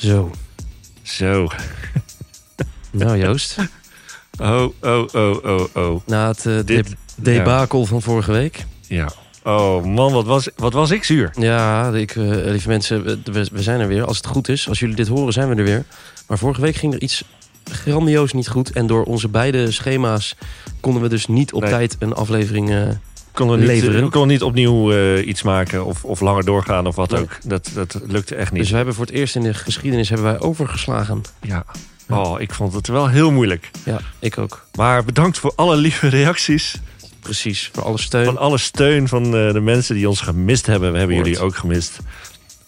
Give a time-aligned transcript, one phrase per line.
[0.00, 0.30] Zo.
[1.02, 1.46] Zo.
[2.92, 3.56] Nou Joost,
[4.40, 6.00] Oh, oh, oh, oh, oh.
[6.06, 8.64] na het eh, Dit- de- debakel van vorige week.
[8.86, 9.10] Ja.
[9.44, 11.30] Oh man, wat was, wat was ik zuur.
[11.38, 13.18] Ja, ik, eh, lieve mensen, we,
[13.52, 14.04] we- zijn er weer.
[14.04, 15.84] Als het goed is, als jullie dit horen, zijn we er weer.
[16.26, 17.24] Maar vorige week ging er iets
[17.64, 18.72] grandioos niet goed.
[18.72, 20.36] En door onze beide schema's
[20.80, 21.70] konden we dus niet op Nee.
[21.70, 22.70] tijd een aflevering...
[22.70, 22.88] eh,
[23.32, 24.04] Konden niet, Leveren.
[24.04, 27.20] we konden niet opnieuw eh, iets maken of, of langer doorgaan of wat Nee.
[27.20, 27.38] ook.
[27.44, 28.60] Dat, dat lukte echt niet.
[28.60, 31.22] dus we hebben voor het eerst in de geschiedenis hebben wij overgeslagen.
[31.40, 31.64] Ja.
[32.08, 33.70] Oh, ik vond het wel heel moeilijk.
[33.84, 34.66] Ja, ik ook.
[34.74, 36.80] Maar bedankt voor alle lieve reacties.
[37.20, 38.24] Precies, voor alle steun.
[38.24, 40.92] Van alle steun van eh, de mensen die ons gemist hebben.
[40.92, 41.28] We hebben Hoort.
[41.28, 41.98] jullie ook gemist.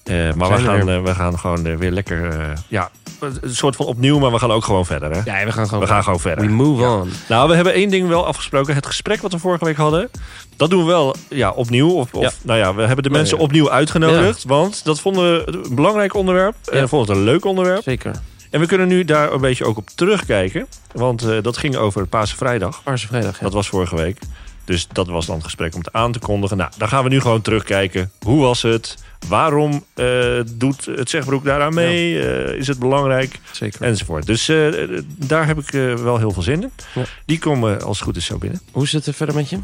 [0.05, 2.53] Eh, maar we gaan, eh, we gaan gewoon eh, weer lekker...
[2.69, 5.11] ja, een soort van opnieuw, maar we gaan ook gewoon verder.
[5.11, 5.21] Hè?
[5.25, 5.81] Ja, we gaan gewoon...
[5.81, 6.47] We gaan gewoon verder.
[6.47, 6.95] We move Ja.
[6.95, 7.11] on.
[7.29, 8.75] Nou, we hebben één ding wel afgesproken.
[8.75, 10.11] Het gesprek wat we vorige week hadden.
[10.57, 11.91] Dat doen we wel ja, opnieuw.
[11.91, 12.31] Of, of, Ja.
[12.43, 13.43] Nou ja, we hebben de Nou mensen ja.
[13.45, 14.45] opnieuw uitgenodigd.
[14.45, 16.55] Want dat vonden we een belangrijk onderwerp.
[16.73, 17.83] En vonden het een leuk onderwerp.
[17.83, 18.13] Zeker.
[18.51, 20.67] En we kunnen nu daar een beetje ook op terugkijken.
[20.93, 22.83] Want dat ging over Pasen Vrijdag.
[22.83, 23.43] Paarse Vrijdag, ja.
[23.43, 24.19] Dat was vorige week.
[24.65, 26.57] Dus dat was dan het gesprek om het aan te kondigen.
[26.57, 28.11] Nou, dan gaan we nu gewoon terugkijken.
[28.25, 28.97] Hoe was het?
[29.29, 32.29] Waarom eh, doet het Zegbroek daaraan mee?
[32.29, 33.39] Eh, is het belangrijk?
[33.51, 33.83] Zeker.
[33.83, 34.27] Enzovoort.
[34.27, 34.69] Dus eh,
[35.17, 36.73] daar heb ik wel heel veel zin in.
[36.95, 37.03] Ja.
[37.27, 38.61] Die komen als het goed is zo binnen.
[38.73, 39.59] Hoe is het er verder met je?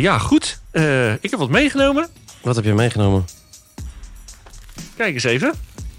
[0.00, 0.60] Ja, goed.
[1.20, 2.08] Ik heb wat meegenomen.
[2.42, 3.24] Wat heb je meegenomen?
[4.96, 5.48] Kijk eens even.
[5.48, 5.54] Een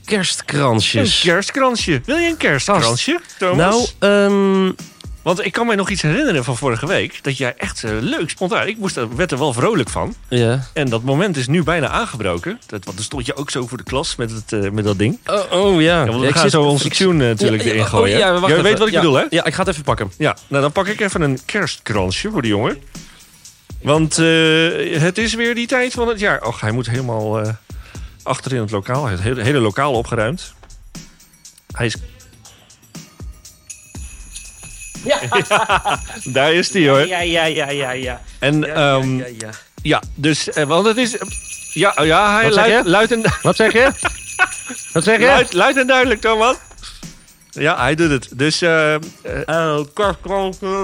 [0.06, 1.22] Kerstkransjes.
[1.22, 2.02] kerstkransje.
[2.06, 3.58] Wil je een kerstkransje, Thomas?
[3.58, 4.72] Nou, ehm,
[5.22, 7.24] Want ik kan me nog iets herinneren van vorige week.
[7.24, 8.68] Dat jij echt eh, leuk, spontaan.
[8.68, 10.16] Ik moest, er- werd er wel vrolijk van.
[10.28, 10.64] ja.
[10.74, 12.60] En dat moment is nu bijna aangebroken.
[12.66, 14.98] Dat, want dan stond je ook zo voor de klas met, het, eh, met dat
[14.98, 15.20] ding.
[15.26, 16.00] Oh, oh ja.
[16.00, 17.86] Ja, want we Ja, ik gaan zit- zo onze ik- tune eh, natuurlijk erin oh,
[17.90, 18.18] gooien.
[18.18, 18.64] ja, wacht Jij even.
[18.64, 19.26] weet wat ik Ja, bedoel, hè?
[19.30, 20.12] Ja, ik ga het even pakken.
[20.18, 22.78] Ja, nou dan pak ik even een kerstkransje voor de jongen.
[23.82, 26.44] Want eh, het is weer die tijd van het jaar.
[26.46, 27.50] Och, hij moet helemaal eh
[28.24, 29.06] achter in het lokaal.
[29.08, 30.54] Het hele, hele lokaal opgeruimd.
[31.72, 31.96] Hij is...
[35.04, 35.20] Ja.
[36.34, 37.08] daar is hij hoor.
[37.08, 38.22] Ja, ja, ja, ja, ja.
[38.40, 39.50] En ja, ja, ja.
[39.81, 41.18] ja dus, eh, want het is...
[41.74, 42.90] Ja, ja hij Wat luidt, je?
[42.90, 43.92] luidt en, Wat zeg je?
[44.94, 45.25] Wat zeg je?
[45.25, 46.56] luid, luid en duidelijk, Thomas.
[47.52, 48.30] Ja, hij doet het.
[48.34, 49.80] Dus Oh,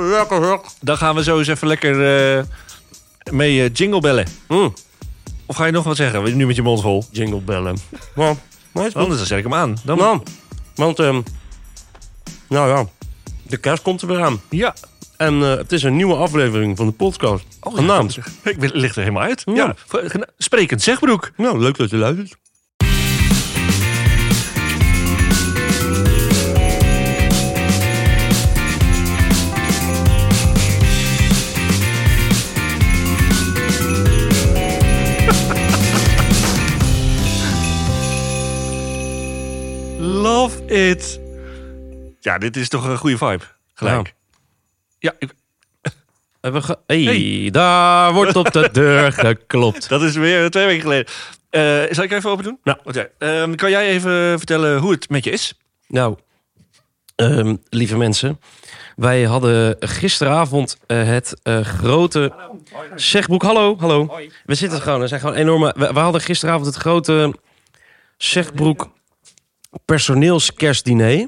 [0.09, 0.61] lekker hoor.
[0.81, 2.43] dan gaan we zo eens even lekker eh,
[3.31, 4.27] mee jingle bellen.
[4.47, 4.73] Mm,
[5.45, 6.19] Of ga je nog wat zeggen?
[6.21, 7.03] Wil je Nu met je mond vol.
[7.11, 7.77] jingle bellen.
[8.15, 8.35] Nou,
[8.71, 8.95] maar is.
[8.95, 9.77] Anders dan zet ik hem aan.
[9.83, 10.21] Dan, Nou,
[10.75, 11.21] want, ehm,
[12.49, 12.85] nou ja,
[13.49, 14.41] de kerst komt er weer aan.
[14.49, 14.73] Ja.
[15.17, 17.45] En eh, het is een nieuwe aflevering van de podcast.
[17.61, 18.17] Oh, ja, Genaamd.
[18.43, 19.41] Ik ben- ligt er helemaal uit.
[19.45, 19.75] Ja.
[20.01, 20.09] Ja.
[20.37, 21.31] Sprekend zegbroek.
[21.37, 22.35] Nou, leuk dat je luistert.
[39.99, 41.19] Love it.
[42.27, 43.43] Ja, dit is toch een goede vibe.
[43.73, 44.13] Gelijk.
[44.99, 45.33] Ja, ik-
[46.41, 47.49] Hebben we ge- hey, Hey.
[47.51, 49.89] daar wordt op de deur geklopt.
[49.89, 51.05] dat is weer twee weken geleden.
[51.49, 52.59] Eh, zal ik even open doen?
[52.63, 52.79] Ja.
[52.83, 53.09] Oké.
[53.17, 55.53] Ehm, kan jij even vertellen hoe het met je is?
[55.87, 56.17] Nou,
[57.15, 58.39] ehm, lieve mensen.
[58.95, 62.33] Wij hadden gisteravond eh, het eh, grote
[62.95, 63.41] Zegbroek.
[63.43, 64.19] Hallo, hallo.
[64.45, 65.73] We zitten gewoon, er zijn gewoon enorme...
[65.77, 67.33] We, we hadden gisteravond het grote
[68.17, 68.89] Zegbroek
[69.85, 71.27] personeelskerstdiner.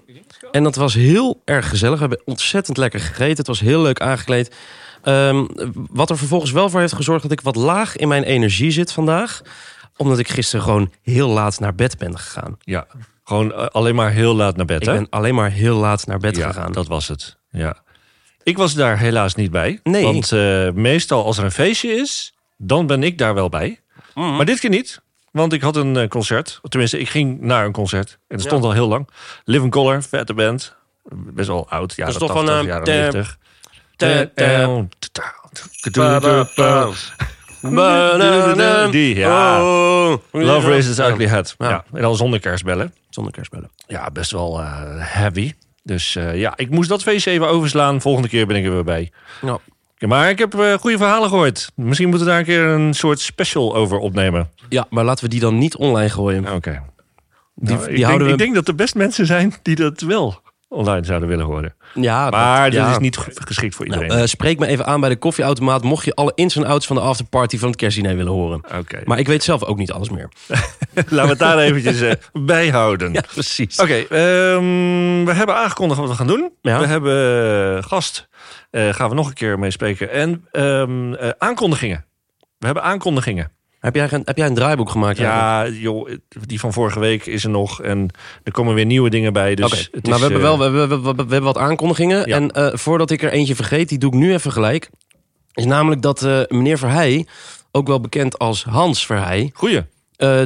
[0.52, 2.00] En dat was heel erg gezellig.
[2.00, 3.38] We hebben ontzettend lekker gegeten.
[3.38, 4.56] Het was heel leuk aangekleed.
[5.04, 8.72] Ehm, wat er vervolgens wel voor heeft gezorgd dat ik wat laag in mijn energie
[8.72, 9.42] zit vandaag.
[9.98, 12.58] Omdat ik gisteren gewoon heel laat naar bed ben gegaan.
[12.60, 12.88] Ja.
[13.24, 14.94] Gewoon eh, alleen maar heel laat naar bed, Ik hè?
[14.94, 16.72] ben alleen maar heel laat naar bed ja, gegaan.
[16.72, 17.38] dat was het.
[17.52, 17.78] Ja.
[18.44, 19.80] Ik was daar helaas niet bij.
[19.84, 20.04] Nee.
[20.04, 23.80] Want eh, meestal als er een feestje is, dan ben ik daar wel bij.
[24.16, 24.36] Mhm.
[24.36, 25.02] Maar dit keer niet.
[25.32, 26.60] Want ik had een eh, concert.
[26.70, 28.12] Tenminste, ik ging naar een concert.
[28.28, 29.10] En dat stond al heel lang.
[29.44, 30.76] Living Color, vette band.
[31.12, 31.94] Best wel oud.
[31.96, 33.38] Ja, Dat is toch van, eh, jaren te- 90.
[33.96, 34.32] te-
[38.92, 39.62] Die, ja.
[39.64, 40.14] Oh.
[40.32, 41.56] Love Raises Ugly Head.
[41.58, 41.84] Ja.
[41.94, 42.94] En dan zonder kerstbellen.
[43.10, 43.72] Zonder kerstbellen.
[43.88, 45.54] Ja, best wel eh, heavy.
[45.84, 48.02] Dus eh, ja, ik moest dat feestje even overslaan.
[48.02, 49.12] Volgende keer ben ik er weer bij.
[49.42, 49.74] Nou, Ja,
[50.08, 51.72] Maar ik heb eh, goede verhalen gehoord.
[51.76, 54.50] Misschien moeten we daar een keer een soort special over opnemen.
[54.70, 56.54] ja, maar laten we die dan niet online gooien.
[56.54, 56.84] Oké.
[57.56, 58.30] Die, Nou, die ik, denk, we...
[58.30, 61.74] ik denk dat er best mensen zijn die dat wel online zouden willen horen.
[61.94, 62.92] ja, Maar dat, ja.
[62.92, 64.24] is niet ge- geschikt voor Nou, iedereen.
[64.24, 65.84] eh, spreek me even aan bij de koffieautomaat...
[65.84, 68.62] mocht je alle ins en outs van de afterparty van het kerstdiner willen horen.
[69.06, 70.30] Maar ik weet zelf ook niet alles meer.
[70.94, 73.14] Laten we het daar eventjes eh, bij houden.
[73.14, 73.80] Ja, precies.
[73.80, 76.52] Oké, ehm, we hebben aangekondigd wat we gaan doen.
[76.62, 76.80] Ja.
[76.80, 78.28] We hebben eh, gast,
[78.72, 80.12] gaan we nog een keer mee spreken.
[80.12, 82.06] En ehm, eh, aankondigingen.
[82.58, 83.52] We hebben aankondigingen.
[83.80, 85.18] Heb jij, heb jij een draaiboek gemaakt?
[85.18, 86.10] Ja, joh,
[86.46, 87.82] die van vorige week is er nog.
[87.82, 88.10] En
[88.44, 89.56] er komen weer nieuwe dingen bij.
[89.56, 91.58] Dus het nou is, we hebben eh, wel we hebben, we, we- we hebben wat
[91.58, 92.28] aankondigingen.
[92.28, 92.36] Ja.
[92.36, 94.90] En eh, voordat ik er eentje vergeet, die doe ik nu even gelijk.
[95.54, 97.26] Is namelijk dat eh, meneer Verheij,
[97.72, 99.50] ook wel bekend als Hans Verheij...
[99.54, 99.82] Goeie.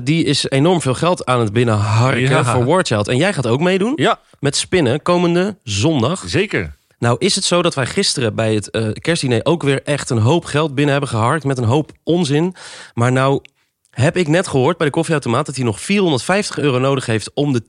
[0.03, 2.43] die is enorm veel geld aan het binnenharken Ja.
[2.45, 3.07] voor Wordchild.
[3.07, 6.23] En jij gaat ook meedoen Ja, met spinnen komende zondag.
[6.25, 6.75] zeker.
[7.03, 10.17] Nou is het zo dat wij gisteren bij het eh kerstdiner ook weer echt een
[10.17, 12.55] hoop geld binnen hebben geharkt met een hoop onzin.
[12.93, 13.41] Maar nou
[13.89, 17.53] heb ik net gehoord bij de koffieautomaat dat hij nog 450 euro nodig heeft om
[17.53, 17.63] de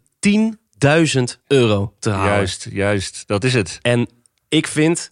[1.17, 2.33] 10.000 euro te halen.
[2.33, 3.23] Juist, juist.
[3.27, 3.79] Dat is het.
[3.83, 4.09] En
[4.49, 5.11] ik vind,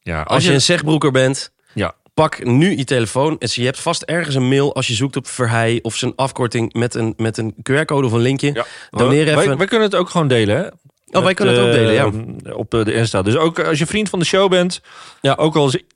[0.00, 3.38] Ja, als je een zegbroeker bent, Ja, pak nu je telefoon.
[3.38, 6.72] En je hebt vast ergens een mail als je zoekt op Verheij of zijn afkorting
[6.72, 8.52] met een, met een QR-code of een linkje.
[8.52, 8.66] ja.
[8.90, 9.58] Doneer Wij, even.
[9.58, 10.68] wij kunnen het ook gewoon delen, hè?
[11.10, 12.52] Oh, wij kunnen het ook eh, delen, ja.
[12.54, 13.22] Op eh, de Insta.
[13.22, 14.80] Dus ook als je vriend van de show bent.
[15.20, 15.34] Ja.
[15.34, 15.68] Ook al...
[15.68, 15.86] zie-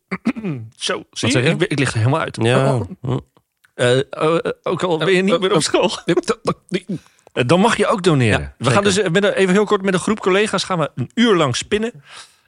[0.77, 1.43] Zo, zie je?
[1.43, 2.39] Ik, ik lig er helemaal uit.
[2.43, 2.81] Ja.
[3.01, 3.19] Hm.
[3.75, 5.91] Eh, eh, ook al ben je niet meer op school.
[7.33, 8.41] Eh, Dan mag je ook doneren.
[8.41, 10.79] Ja, we gaan dus eh, met een, even heel kort met een groep collega's gaan
[10.79, 11.93] we een uur lang spinnen.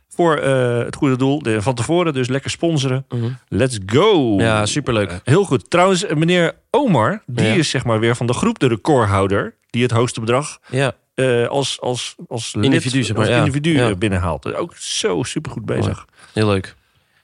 [0.08, 1.42] Voor eh, het goede doel.
[1.42, 3.04] De- van tevoren dus lekker sponsoren.
[3.08, 3.28] Mhm.
[3.48, 4.34] Let's go.
[4.38, 5.20] Ja, superleuk.
[5.24, 5.70] Heel goed.
[5.70, 7.54] Trouwens, eh, meneer Omar, die Ja.
[7.54, 9.54] is zeg maar weer van de groep de recordhouder.
[9.70, 13.38] Die het hoogste bedrag Ja, eh, als, als, als lid, Individu, zeg maar, als ja.
[13.44, 13.88] individu Ja.
[13.88, 14.54] eh, binnenhaalt.
[14.54, 16.04] Ook zo supergoed bezig.
[16.32, 16.74] heel leuk.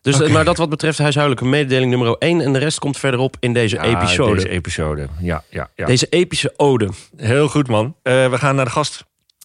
[0.02, 0.28] Dus.
[0.28, 2.40] Maar dat wat betreft huishoudelijke mededeling nummer 1.
[2.40, 4.34] En de rest komt verderop in deze Ja, episode.
[4.34, 5.06] Deze episode.
[5.20, 5.86] Ja, ja, ja.
[5.86, 6.88] Deze epische ode.
[7.16, 7.94] Heel goed, man.
[8.02, 9.04] Eh, we gaan naar de gast.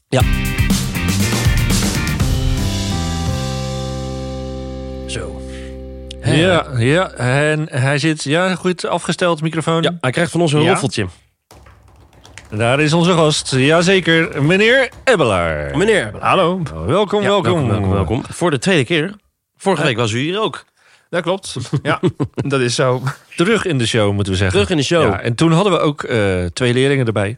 [0.09, 0.21] Ja.
[5.05, 5.41] Zo.
[6.23, 7.09] Ja, ja.
[7.11, 9.81] En hij zit, ja, goed afgesteld, microfoon.
[9.81, 10.69] Ja, hij krijgt van ons een Ja.
[10.71, 11.07] roffeltje.
[12.49, 13.51] Daar is onze gast.
[13.55, 15.77] Jazeker, meneer Ebbelaar.
[15.77, 16.11] Meneer.
[16.19, 16.61] Hallo.
[16.85, 17.67] Welkom, Ja, welkom.
[17.67, 18.23] welkom, welkom.
[18.29, 19.15] Voor de tweede keer.
[19.57, 20.65] Vorige week was u hier ook.
[21.09, 21.55] Dat klopt.
[21.83, 21.99] Ja,
[22.35, 23.01] dat is zo.
[23.35, 24.55] Terug in de show, moeten we zeggen.
[24.55, 25.03] Terug in de show.
[25.03, 27.37] Ja, en toen hadden we ook eh, twee leerlingen erbij.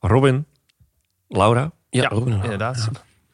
[0.00, 0.46] Robin,
[1.28, 1.70] Laura.
[1.90, 2.34] Ja, Ja, Robin.
[2.34, 2.88] Oh, Inderdaad.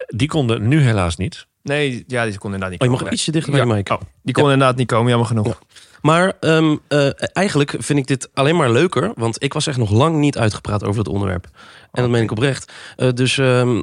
[0.06, 1.46] Die konden nu helaas niet.
[1.62, 3.14] Nee, ja, die kon inderdaad niet je mag komen.
[3.14, 3.94] ietsje dichter bij Ja.
[3.94, 5.58] Oh, die kon inderdaad niet komen, jammer genoeg.
[6.04, 9.12] Maar ehm, eh, eigenlijk vind ik dit alleen maar leuker.
[9.14, 11.48] Want ik was echt nog lang niet uitgepraat over het onderwerp.
[11.92, 12.72] En dat meen ik oprecht.
[12.96, 13.82] Eh, dus ehm,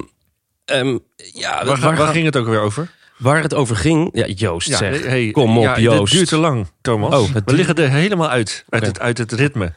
[0.64, 2.90] ehm, ja, Waar, waar, waar ging het ook weer over?
[3.16, 4.10] waar het over ging...
[4.12, 5.04] Ja, Joost Ja, zeg.
[5.04, 6.00] hey, Kom op, ja, Joost.
[6.00, 7.14] Het duurt te lang, Thomas.
[7.14, 8.64] Oh, we liggen er helemaal uit.
[8.68, 9.72] Uit, het, uit het ritme.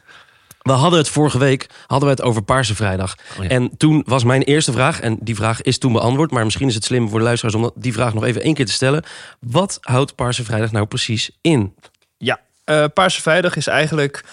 [0.62, 3.16] We hadden het vorige week hadden we het over Paarse Vrijdag.
[3.38, 3.50] Oh ja.
[3.50, 6.30] En toen was mijn eerste vraag, en die vraag is toen beantwoord...
[6.30, 8.66] maar misschien is het slim voor de luisteraars om die vraag nog even één keer
[8.66, 9.04] te stellen.
[9.40, 11.74] Wat houdt Paarse Vrijdag nou precies in?
[12.66, 14.24] Eh Paarse Vrijdag is eigenlijk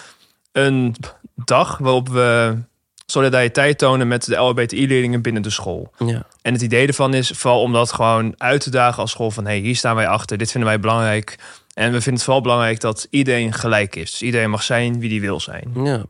[0.52, 0.96] een
[1.36, 2.58] dag waarop we
[3.06, 5.92] solidariteit tonen met de LHBTI-leerlingen binnen de school.
[6.06, 6.26] Ja.
[6.42, 9.46] En het idee ervan is vooral om dat gewoon uit te dagen als school van...
[9.46, 11.38] hé, hey, hier staan wij achter, dit vinden wij belangrijk.
[11.74, 14.12] En we vinden het vooral belangrijk dat iedereen gelijk is.
[14.12, 15.72] Dus iedereen mag zijn wie die wil zijn.
[15.84, 16.04] ja.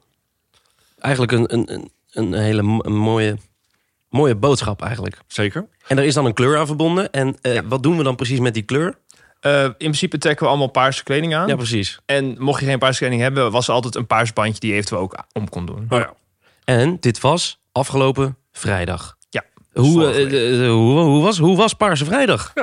[0.99, 3.37] Eigenlijk een, een, een, een hele mooie,
[4.09, 5.17] mooie boodschap eigenlijk.
[5.27, 5.67] Zeker.
[5.87, 7.11] En er is dan een kleur aan verbonden.
[7.11, 8.97] En eh, wat doen we dan precies met die kleur?
[9.43, 11.47] Eh, in principe trekken we allemaal paarse kleding aan.
[11.47, 11.99] Ja, precies.
[12.05, 14.75] En mocht je geen paarse kleding hebben, was er altijd een paars bandje die je
[14.75, 15.85] eventueel ook om kon doen.
[15.89, 16.13] Oh ja.
[16.63, 19.17] En dit was afgelopen vrijdag.
[19.29, 19.43] Ja,
[19.73, 22.53] Hoe, eh, eh, hoe, hoe, was, hoe was Paarse Vrijdag?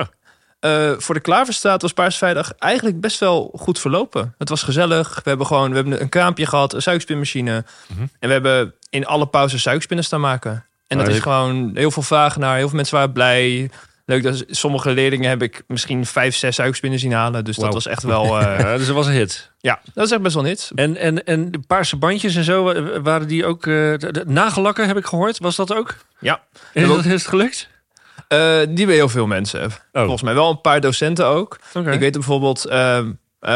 [0.60, 4.34] Eh, voor de Klaverstraat was Paarse Vrijdag eigenlijk best wel goed verlopen.
[4.38, 5.14] Het was gezellig.
[5.14, 7.64] We hebben gewoon we hebben een kraampje gehad, een suikerspinmachine.
[7.88, 8.00] Mhm.
[8.00, 10.64] En we hebben in alle pauzes suikerspinnen staan maken.
[10.86, 12.56] En dat is gewoon heel veel vragen naar.
[12.56, 13.70] Heel veel mensen waren blij.
[14.10, 17.44] Leuk dat sommige leerlingen heb ik misschien vijf, zes suikerspinnen zien halen.
[17.44, 18.38] Dus dat was echt wel.
[18.40, 19.50] Ja, dus dat was een hit.
[19.60, 20.70] ja, dat is echt best wel niet.
[20.74, 23.60] En, en, en de paarse bandjes en zo, wa- waren die ook...
[23.66, 25.38] eh, de, nagellakken heb ik gehoord.
[25.38, 25.96] Was dat ook?
[26.20, 26.40] Ja,
[26.72, 27.68] Is, dat, is het gelukt?
[28.28, 29.70] Eh, die bij heel veel mensen.
[29.92, 31.58] Volgens mij wel een paar docenten ook.
[31.74, 31.92] Oh.
[31.92, 33.00] Ik weet bijvoorbeeld eh,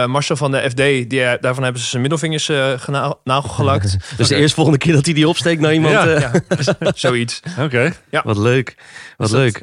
[0.07, 1.09] Marcel van de FD, die,
[1.41, 2.45] daarvan hebben ze zijn middelvingers
[2.83, 3.97] gena- nagelgelakt.
[4.17, 5.95] Dus de eerste volgende keer dat hij die opsteekt naar iemand...
[5.95, 6.05] Ja.
[6.19, 6.33] ja,
[6.95, 7.41] zoiets.
[7.65, 7.93] Oké.
[8.25, 8.75] Wat leuk.
[9.17, 9.63] Wat dat- leuk.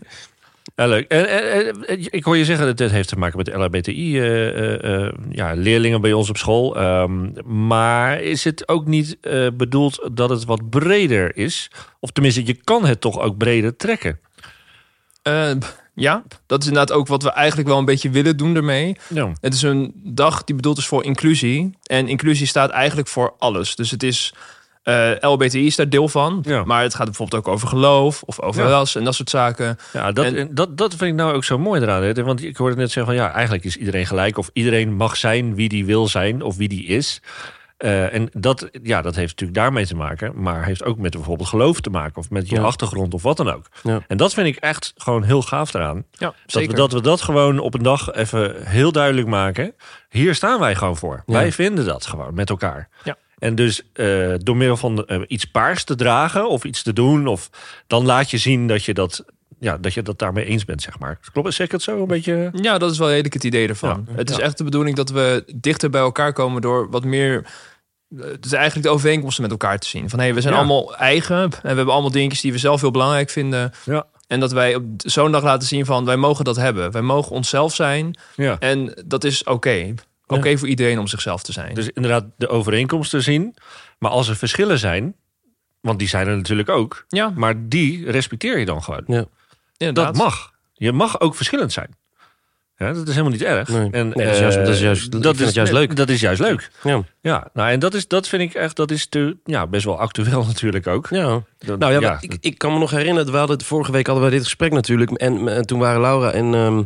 [0.76, 1.08] Ja, leuk.
[1.08, 4.20] En, en- en- ik hoor je zeggen dat dit heeft te maken met de LHBTI,
[4.20, 6.78] eh, eh, eh, ja, leerlingen bij ons op school.
[6.78, 7.30] Ehm,
[7.66, 9.18] maar is het ook niet
[9.54, 11.72] bedoeld dat het wat breder is?
[12.00, 14.20] Of tenminste, je kan het toch ook breder trekken?
[15.94, 18.96] Ja, dat is inderdaad ook wat we eigenlijk wel een beetje willen doen ermee.
[19.10, 19.32] Ja.
[19.42, 21.78] Het is een dag die bedoeld is voor inclusie.
[21.84, 23.76] En inclusie staat eigenlijk voor alles.
[23.76, 24.34] Dus het is...
[24.84, 26.40] eh LBTI is daar deel van.
[26.48, 26.64] Ja.
[26.64, 28.70] Maar het gaat bijvoorbeeld ook over geloof of over Ja.
[28.70, 29.78] ras en dat soort zaken.
[29.94, 32.04] Ja, dat, En- en dat, dat vind ik nou ook zo mooi eraan.
[32.04, 32.24] Hè?
[32.24, 34.38] Want ik hoorde net zeggen van ja, eigenlijk is iedereen gelijk.
[34.38, 37.22] Of iedereen mag zijn wie die wil zijn of wie die is.
[37.78, 41.50] Eh, en dat, ja, dat heeft natuurlijk daarmee te maken, maar heeft ook met bijvoorbeeld
[41.50, 42.62] geloof te maken of met je Ja.
[42.62, 43.66] achtergrond of wat dan ook.
[43.84, 44.00] Ja.
[44.08, 46.04] En dat vind ik echt gewoon heel gaaf eraan.
[46.12, 49.74] Ja, Dat we, dat we dat gewoon op een dag even heel duidelijk maken.
[50.10, 51.24] Hier staan wij gewoon voor.
[51.26, 52.90] Wij vinden dat gewoon met elkaar.
[53.04, 53.18] Ja.
[53.42, 57.28] En dus eh, door middel van eh, iets paars te dragen of iets te doen,
[57.28, 57.50] of
[57.88, 59.26] dan laat je zien dat je dat,
[59.60, 61.20] ja, dat je dat daarmee eens bent, zeg maar.
[61.34, 62.50] Klopt, zeg ik het zo een beetje?
[62.54, 64.06] Ja, dat is wel redelijk het idee ervan.
[64.10, 64.16] Ja.
[64.16, 64.42] Het is Ja.
[64.42, 67.46] echt de bedoeling dat we dichter bij elkaar komen door wat meer.
[68.18, 70.10] Het is eigenlijk de overeenkomsten met elkaar te zien.
[70.10, 70.60] Van hé, hey, we zijn Ja.
[70.60, 73.72] allemaal eigen en we hebben allemaal dingetjes die we zelf heel belangrijk vinden.
[73.86, 74.06] Ja.
[74.28, 76.92] En dat wij op zo'n dag laten zien van wij mogen dat hebben.
[76.92, 78.60] Wij mogen onszelf zijn Ja.
[78.60, 79.94] en dat is oké.
[80.38, 81.74] Oké voor iedereen om zichzelf te zijn.
[81.74, 83.56] Dus inderdaad de overeenkomsten zien.
[84.00, 85.16] Maar als er verschillen zijn,
[85.82, 89.04] want die zijn er natuurlijk ook, ja, maar die respecteer je dan gewoon.
[89.08, 89.26] Ja.
[89.78, 90.06] inderdaad.
[90.06, 90.52] Dat mag.
[90.74, 91.96] Je mag ook verschillend zijn.
[92.78, 93.70] Ja, dat is helemaal niet erg.
[93.70, 93.90] Nee.
[93.92, 95.96] En, Nee, dat is juist- eh, dat is juist- ik vind het juist leuk.
[95.96, 96.72] Dat is juist leuk.
[96.84, 97.02] Ja.
[97.22, 100.00] Ja, nou, en dat, is, dat vind ik echt, dat is te, ja, best wel
[100.00, 101.08] actueel natuurlijk ook.
[101.10, 101.42] ja.
[101.58, 104.08] Dat- Nou ja, maar ik, ik kan me nog herinneren, we hadden het vorige week
[104.08, 105.12] hadden we dit gesprek natuurlijk.
[105.12, 106.54] En, en toen waren Laura en.
[106.54, 106.84] ehm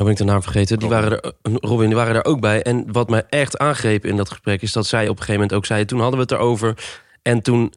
[0.00, 0.78] nou ben ik de naam vergeten.
[0.78, 1.10] Die Robin.
[1.10, 2.62] waren er, eh, Robin, die waren daar ook bij.
[2.62, 5.52] En wat mij echt aangreep in dat gesprek is dat zij op een gegeven moment
[5.52, 5.84] ook zei.
[5.84, 6.98] Toen hadden we het erover.
[7.22, 7.72] En toen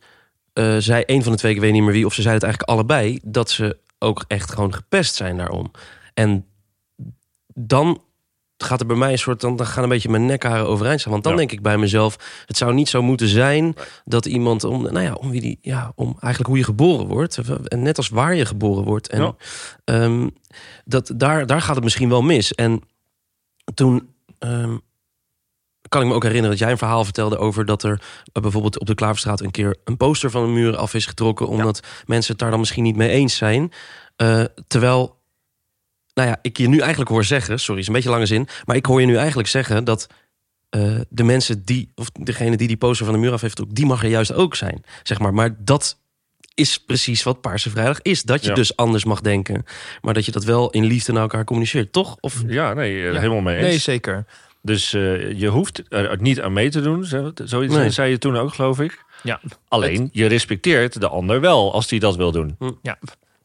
[0.54, 2.44] eh, zei een van de twee, ik weet niet meer wie, of ze zei het
[2.44, 5.72] eigenlijk allebei, dat ze ook echt gewoon gepest zijn daarom.
[6.14, 6.46] En
[7.54, 8.02] dan
[8.58, 11.12] gaat er bij mij een soort, dan, dan gaan een beetje mijn nekharen overeind staan.
[11.12, 11.38] Want dan Ja.
[11.38, 15.14] denk ik bij mezelf, het zou niet zo moeten zijn dat iemand om, nou ja,
[15.14, 18.46] om wie die, ja, om eigenlijk hoe je geboren wordt, en net als waar je
[18.46, 19.36] geboren wordt, en Ja.
[19.84, 20.28] ehm,
[20.86, 22.54] dat daar, daar gaat het misschien wel mis.
[22.54, 22.82] En
[23.74, 24.78] toen ehm,
[25.90, 28.02] kan ik me ook herinneren dat jij een verhaal vertelde over dat er
[28.34, 31.48] eh, bijvoorbeeld op de Klaverstraat een keer een poster van een muur af is getrokken,
[31.48, 33.72] omdat mensen het daar dan misschien niet mee eens zijn.
[34.16, 35.22] Eh, terwijl,
[36.14, 38.76] nou ja, ik je nu eigenlijk hoor zeggen, sorry, is een beetje lange zin, maar
[38.76, 40.08] ik hoor je nu eigenlijk zeggen dat
[40.70, 43.76] eh, de mensen die, of degene die die poster van de muur af heeft getrokken,
[43.76, 45.34] die mag er juist ook zijn, zeg maar.
[45.34, 45.98] Maar dat
[46.56, 48.24] is precies wat Paarse Vrijdag is.
[48.24, 48.56] Dat je Ja.
[48.56, 49.66] dus anders mag denken,
[50.02, 52.18] maar dat je dat wel in liefde naar elkaar communiceert, toch?
[52.20, 53.20] Of Ja, nee, eh, Ja.
[53.20, 53.66] helemaal mee eens.
[53.68, 54.26] Nee, zeker.
[54.62, 57.06] Dus eh, je hoeft er niet aan mee te doen.
[57.06, 57.90] Zo- Zoiets Nee.
[57.90, 59.04] zei je toen ook, geloof ik.
[59.24, 59.40] Ja.
[59.68, 62.58] Alleen, je respecteert de ander wel als die dat wil doen.
[62.82, 63.00] Ja,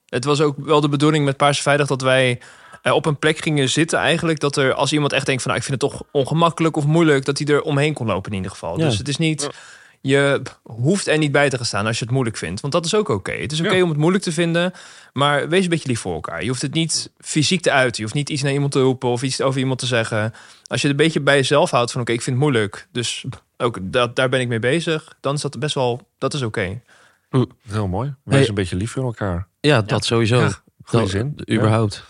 [0.06, 2.40] het was ook wel de bedoeling met Paarse Vrijdag dat wij
[2.82, 4.40] eh, op een plek gingen zitten eigenlijk.
[4.40, 7.24] Dat er als iemand echt denkt van nou, ik vind het toch ongemakkelijk of moeilijk,
[7.24, 8.78] dat hij er omheen kon lopen in ieder geval.
[8.78, 8.84] Ja.
[8.84, 9.48] Dus het is niet,
[10.00, 12.60] je hoeft er niet bij te gaan staan als je het moeilijk vindt.
[12.60, 13.32] Want dat is ook oké.
[13.32, 13.82] Het is oké Ja.
[13.82, 14.72] om het moeilijk te vinden,
[15.12, 16.42] maar wees een beetje lief voor elkaar.
[16.42, 17.96] Je hoeft het niet fysiek te uiten.
[17.96, 20.32] Je hoeft niet iets naar iemand te roepen of iets over iemand te zeggen.
[20.66, 22.88] Als je het een beetje bij jezelf houdt van oké, ik vind het moeilijk.
[22.92, 23.24] Dus
[23.56, 25.16] ook dat, daar ben ik mee bezig.
[25.20, 26.80] Dan is dat best wel, dat is oké.
[27.68, 28.14] Heel mooi.
[28.24, 28.48] Wees Hey.
[28.48, 29.46] een beetje lief voor elkaar.
[29.60, 30.40] ja, dat sowieso.
[30.40, 30.50] Ja,
[30.90, 31.34] Dat- zin.
[31.50, 32.04] Überhaupt.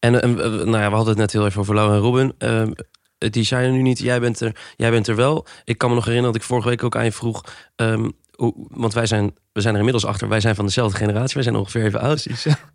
[0.00, 2.32] En, en, eh, nou ja, we hadden het net heel even over Laura en Robin.
[2.38, 2.70] Ehm,
[3.18, 3.98] die zijn er nu niet.
[3.98, 5.46] Jij bent er, jij bent er wel.
[5.64, 7.44] Ik kan me nog herinneren dat ik vorige week ook aan je vroeg.
[7.76, 10.28] ehm, hoe, want wij zijn, we zijn er inmiddels achter.
[10.28, 11.34] Wij zijn van dezelfde generatie.
[11.34, 12.26] Wij zijn ongeveer even oud.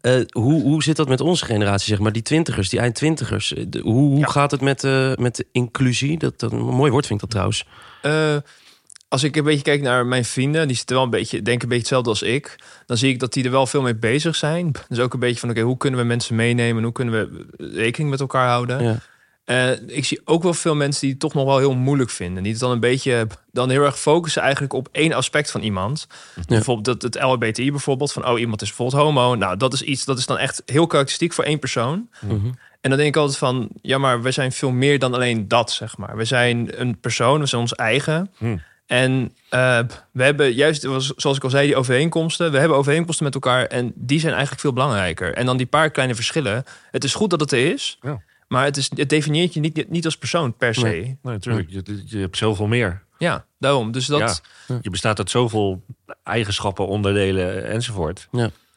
[0.01, 2.11] Eh, hoe, hoe zit dat met onze generatie, zeg maar?
[2.11, 3.53] Die twintigers, die eindtwintigers.
[3.53, 4.25] Eh, de- Hoe, hoe Ja.
[4.27, 6.17] gaat het met, eh, met de inclusie?
[6.17, 7.65] Dat, dat, een mooi woord vind ik dat trouwens.
[8.01, 8.37] Eh,
[9.07, 11.69] als ik een beetje kijk naar mijn vrienden, die zitten wel een beetje, denken een
[11.69, 12.55] beetje hetzelfde als ik.
[12.85, 14.71] Dan zie ik dat die er wel veel mee bezig zijn.
[14.87, 16.83] Dus ook een beetje van, oké, hoe kunnen we mensen meenemen?
[16.83, 18.83] Hoe kunnen we rekening met elkaar houden?
[18.83, 18.99] Ja.
[19.45, 22.43] Eh, ik zie ook wel veel mensen die het toch nog wel heel moeilijk vinden.
[22.43, 26.07] Die het dan een beetje, dan heel erg focussen eigenlijk op één aspect van iemand.
[26.47, 29.35] Bijvoorbeeld dat het LHBTI bijvoorbeeld, van oh, iemand is bijvoorbeeld homo.
[29.35, 32.09] Nou, dat is iets, dat is dan echt heel karakteristiek voor één persoon.
[32.21, 32.47] Mhm.
[32.81, 35.71] En dan denk ik altijd van, ja, maar we zijn veel meer dan alleen dat,
[35.71, 36.17] zeg maar.
[36.17, 38.31] We zijn een persoon, we zijn ons eigen.
[38.37, 38.57] Hm.
[38.85, 39.79] En eh,
[40.11, 40.81] we hebben juist,
[41.15, 42.51] zoals ik al zei, die overeenkomsten.
[42.51, 45.33] We hebben overeenkomsten met elkaar en die zijn eigenlijk veel belangrijker.
[45.33, 46.63] En dan die paar kleine verschillen.
[46.91, 48.21] Het is goed dat het er is, Ja.
[48.47, 50.83] maar het, is, het definieert je niet, niet als persoon per se.
[50.83, 51.01] Nee.
[51.01, 51.69] Nee, natuurlijk.
[51.69, 53.03] Je, je hebt zoveel meer.
[53.17, 53.91] Ja, daarom.
[53.91, 54.79] Dus dat, Ja.
[54.81, 55.83] Je bestaat uit zoveel
[56.23, 58.27] eigenschappen, onderdelen enzovoort.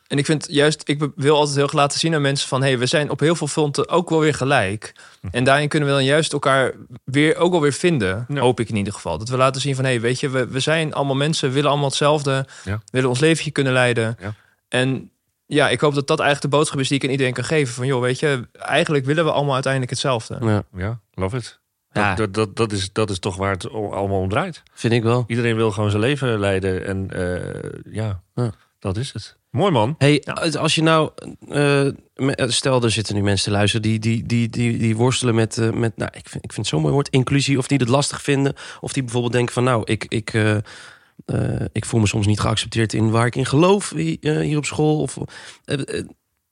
[0.09, 2.61] En ik vind juist, ik wil altijd heel graag laten zien aan mensen van...
[2.63, 4.93] hé, hey, we zijn op heel veel fronten ook wel weer gelijk.
[5.31, 6.73] En daarin kunnen we dan juist elkaar
[7.05, 8.25] weer ook wel weer vinden.
[8.29, 8.41] Ja.
[8.41, 9.19] Hoop ik in ieder geval.
[9.19, 11.49] Dat we laten zien van, hé, hey, weet je, we, we zijn allemaal mensen...
[11.49, 12.81] we willen allemaal hetzelfde, Ja.
[12.91, 14.17] willen ons leventje kunnen leiden.
[14.21, 14.35] Ja.
[14.69, 15.11] En
[15.47, 17.75] ja, ik hoop dat dat eigenlijk de boodschap is die ik aan iedereen kan geven.
[17.75, 20.39] Van, joh, weet je, eigenlijk willen we allemaal uiteindelijk hetzelfde.
[20.41, 21.59] Ja, Ja, love it.
[21.93, 22.15] Ja.
[22.15, 24.63] Dat, dat, dat, dat is, dat is toch waar het allemaal om draait.
[24.75, 25.25] vind ik wel.
[25.27, 26.87] Iedereen wil gewoon zijn leven leiden.
[26.87, 28.51] En eh, ja, Ja.
[28.79, 29.37] dat is het.
[29.51, 29.95] Mooi man.
[29.99, 30.25] Hey,
[30.59, 31.11] als je nou,
[31.49, 35.35] eh, me- stel er zitten nu mensen te luisteren die, die, die, die, die worstelen
[35.35, 37.79] met, eh, met nou, ik vind, ik vind het zo'n mooi woord, inclusie, of die
[37.79, 42.01] het lastig vinden, of die bijvoorbeeld denken van, nou, ik, ik, eh, eh, ik voel
[42.01, 45.01] me soms niet geaccepteerd in waar ik in geloof hi- eh, hier op school.
[45.01, 45.17] Of,
[45.65, 46.05] eh, eh,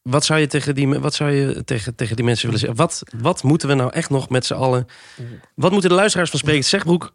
[0.02, 2.78] wat zou je tegen die, wat zou je tegen, tegen die mensen willen zeggen?
[2.78, 4.86] Wat, wat moeten we nou echt nog met z'n allen?
[5.54, 7.12] Wat moeten de luisteraars van Spreek het Zegbroek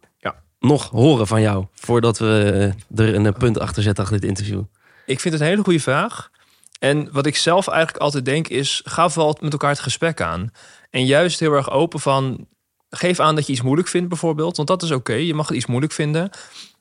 [0.58, 1.66] nog horen van jou?
[1.74, 2.50] Voordat we
[2.98, 4.62] eh, er een eh, punt achter zetten achter dit interview.
[5.06, 6.30] Ik vind het een hele goede vraag.
[6.78, 8.82] En wat ik zelf eigenlijk altijd denk is...
[8.84, 10.50] ga vooral met elkaar het gesprek aan.
[10.90, 12.46] En juist heel erg open van...
[12.90, 14.56] geef aan dat je iets moeilijk vindt bijvoorbeeld.
[14.56, 16.30] Want dat is oké, je mag het iets moeilijk vinden.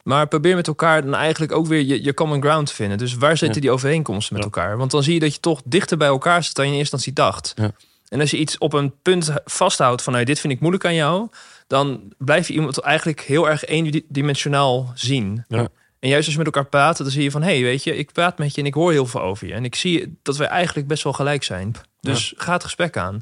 [0.04, 2.98] Maar probeer met elkaar dan eigenlijk ook weer je, je common ground te vinden.
[2.98, 3.62] Dus waar zitten Ja.
[3.62, 4.50] die overeenkomsten met Ja.
[4.52, 4.78] elkaar?
[4.78, 6.96] Want dan zie je dat je toch dichter bij elkaar zit dan je in eerste
[6.96, 7.54] instantie dacht.
[7.56, 7.72] Ja.
[8.10, 10.24] En als je iets op een punt vasthoudt van...
[10.24, 11.28] Dit vind ik moeilijk aan jou...
[11.68, 15.46] dan blijf je iemand eigenlijk heel erg eendimensionaal zien.
[15.48, 15.68] Ja.
[16.02, 17.42] En juist als je met elkaar praat, dan zie je van...
[17.42, 19.54] hé, hey, weet je, ik praat met je en ik hoor heel veel over je.
[19.54, 21.76] En ik zie dat wij eigenlijk best wel gelijk zijn.
[22.00, 23.22] Dus ga het gesprek aan.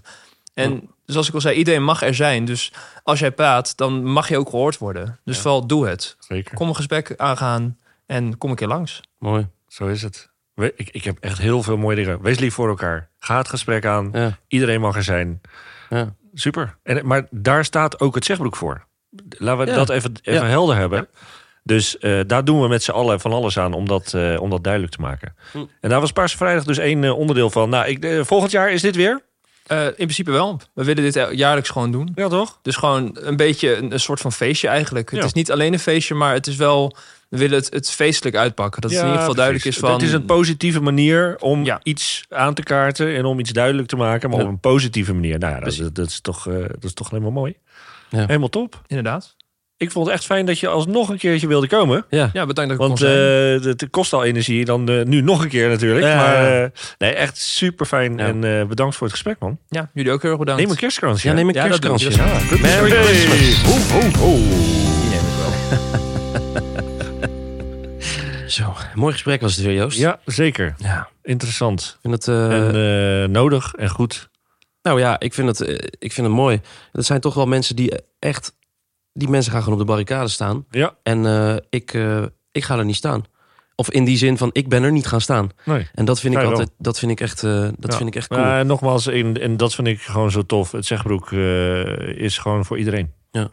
[0.54, 2.46] En zoals ik al zei, iedereen mag er zijn.
[2.46, 5.20] Dus als jij praat, dan mag je ook gehoord worden.
[5.26, 5.42] Dus Ja.
[5.42, 6.16] vooral doe het.
[6.20, 6.56] Zeker.
[6.56, 9.02] Kom een gesprek aangaan en kom een keer langs.
[9.18, 9.48] Mooi.
[9.68, 10.30] Zo is het.
[10.54, 12.22] We- Ik, ik heb echt heel veel mooie dingen.
[12.22, 13.10] Wees lief voor elkaar.
[13.20, 14.10] Ga het gesprek aan.
[14.14, 14.38] Ja.
[14.48, 15.42] Iedereen mag er zijn.
[15.90, 16.14] Ja.
[16.34, 16.78] Super.
[16.84, 18.86] En, maar daar staat ook het zegbroek voor.
[19.30, 19.78] Laten we Ja.
[19.78, 20.50] dat even, even Ja.
[20.50, 21.08] helder hebben.
[21.70, 24.50] Dus eh, daar doen we met z'n allen van alles aan om dat, eh, om
[24.50, 25.36] dat duidelijk te maken.
[25.52, 25.58] Hm.
[25.82, 27.70] En daar was Paarse Vrijdag dus één eh, onderdeel van.
[27.70, 29.22] Nou, ik, volgend jaar is dit weer.
[29.68, 30.60] Eh, in principe wel.
[30.74, 32.12] We willen dit jaarlijks gewoon doen.
[32.16, 32.60] Ja, toch?
[32.62, 35.10] Dus gewoon een beetje een, een soort van feestje eigenlijk.
[35.12, 35.26] Het Ja.
[35.26, 36.96] is niet alleen een feestje, maar het is wel...
[37.30, 38.82] We willen het, het feestelijk uitpakken.
[38.82, 39.92] Dat het in ieder geval duidelijk is van...
[39.92, 41.80] Het is een positieve manier om Ja.
[41.84, 44.46] iets aan te kaarten en om iets duidelijk te maken, maar Ja.
[44.46, 45.40] op een positieve manier.
[45.40, 45.82] Nou ja, dat, Precies.
[45.84, 47.58] dat, dat is toch, dat is toch helemaal mooi.
[48.10, 48.26] Ja.
[48.26, 48.82] Helemaal top.
[48.88, 49.36] Inderdaad.
[49.80, 52.06] Ik vond het echt fijn dat je alsnog een keertje wilde komen.
[52.10, 52.30] Ja.
[52.34, 53.60] Ja, bedankt dat ik Want kon zijn.
[53.60, 54.66] eh, het kost al energie.
[54.66, 56.06] Dan eh, nu nog een keer natuurlijk.
[56.06, 56.16] Ja.
[56.16, 58.18] Maar eh, nee, echt super fijn.
[58.18, 58.26] Ja.
[58.26, 59.60] En eh, bedankt voor het gesprek, man.
[59.68, 60.62] Ja, jullie ook heel erg bedankt.
[60.62, 61.28] Neem een kerstkransje.
[61.28, 62.10] Ja, neem een kerstkransje.
[62.62, 62.90] Merry.
[62.92, 64.16] Christmas.
[64.16, 64.38] Ho.
[68.48, 69.98] Zo, mooi gesprek was het weer, Joost.
[69.98, 70.76] Ja, zeker.
[70.78, 71.10] Ja.
[71.24, 71.82] Interessant.
[71.82, 74.30] Ik vind het, eh, en eh, nodig en goed.
[74.82, 75.68] nou ja, ik vind, het,
[76.00, 76.62] ik vind het mooi.
[76.92, 78.58] Dat zijn toch wel mensen die echt...
[79.20, 80.66] Die mensen gaan gewoon op de barricade staan.
[80.70, 83.24] Ja, En eh, ik, eh, ik ga er niet staan.
[83.76, 85.50] Of in die zin van, ik ben er niet gaan staan.
[85.66, 85.88] nee.
[85.94, 86.50] En dat vind ik wel.
[86.50, 87.98] altijd, dat vind ik echt, eh, dat Ja.
[87.98, 88.64] vind ik echt cool.
[88.66, 90.72] Nogmaals, en, en dat vind ik gewoon zo tof.
[90.72, 91.32] Het zegbroek
[92.16, 93.12] is gewoon voor iedereen.
[93.32, 93.50] Ja.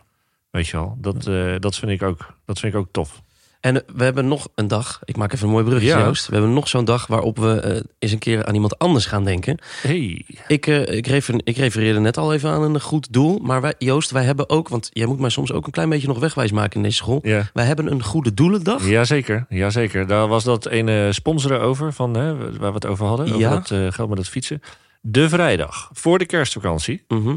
[0.51, 1.23] Weet je wel, dat,
[1.63, 3.23] dat, vind ik ook, dat vind ik ook tof.
[3.61, 6.05] En we hebben nog een dag, ik maak even een mooi bruggetje, Ja.
[6.05, 6.27] Joost.
[6.27, 9.25] We hebben nog zo'n dag waarop we eh, eens een keer aan iemand anders gaan
[9.25, 9.59] denken.
[9.83, 10.25] Hey.
[10.49, 13.39] Ik, eh, ik, refer, ik refereerde net al even aan een goed doel.
[13.39, 16.09] Maar wij, Joost, wij hebben ook, want jij moet mij soms ook een klein beetje
[16.09, 17.19] nog wegwijs maken in deze school.
[17.23, 17.51] Ja.
[17.53, 18.87] Wij hebben een goede doelendag.
[18.89, 20.07] Jazeker, jazeker.
[20.07, 23.27] Daar was dat ene sponsoren over, van, hè, waar we het over hadden.
[23.27, 23.51] Over Ja.
[23.51, 24.61] dat eh, geld met het fietsen.
[25.01, 27.35] De vrijdag voor de kerstvakantie Mhm.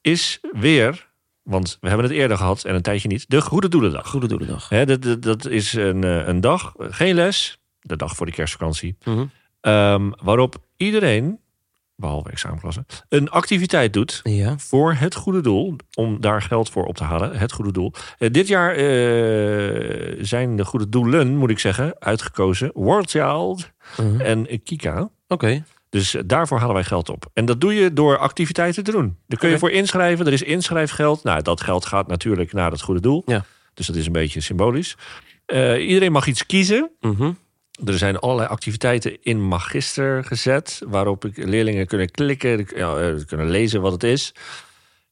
[0.00, 1.06] is weer,
[1.44, 4.08] want we hebben het eerder gehad en een tijdje niet, de Goede Doelendag.
[4.08, 4.68] Goede doelendag.
[4.68, 8.32] Hè, dat, dat, dat is een, eh, een dag, geen les, de dag voor de
[8.32, 8.96] kerstvakantie.
[9.04, 9.24] Mhm.
[9.60, 11.38] ehm, waarop iedereen,
[11.96, 14.58] behalve examenklassen, een activiteit doet Ja.
[14.58, 15.76] voor het goede doel.
[15.94, 17.38] Om daar geld voor op te halen.
[17.38, 17.92] Het goede doel.
[18.18, 22.70] Eh, dit jaar eh, zijn de goede doelen, moet ik zeggen, uitgekozen.
[22.74, 24.20] World Child Mhm.
[24.20, 25.10] en Kika.
[25.28, 25.64] Oké.
[25.94, 27.26] Dus eh, daarvoor halen wij geld op.
[27.32, 29.16] En dat doe je door activiteiten te doen.
[29.26, 30.26] Daar kun je voor inschrijven.
[30.26, 31.22] Er is inschrijfgeld.
[31.24, 33.22] Nou, dat geld gaat natuurlijk naar het goede doel.
[33.26, 33.44] Ja.
[33.74, 34.96] Dus dat is een beetje symbolisch.
[35.46, 36.90] Eh, iedereen mag iets kiezen.
[37.00, 37.32] Mhm.
[37.84, 43.50] Er zijn allerlei activiteiten in Magister gezet, waarop ik- leerlingen kunnen klikken, ja, eh, kunnen
[43.50, 44.34] lezen wat het is.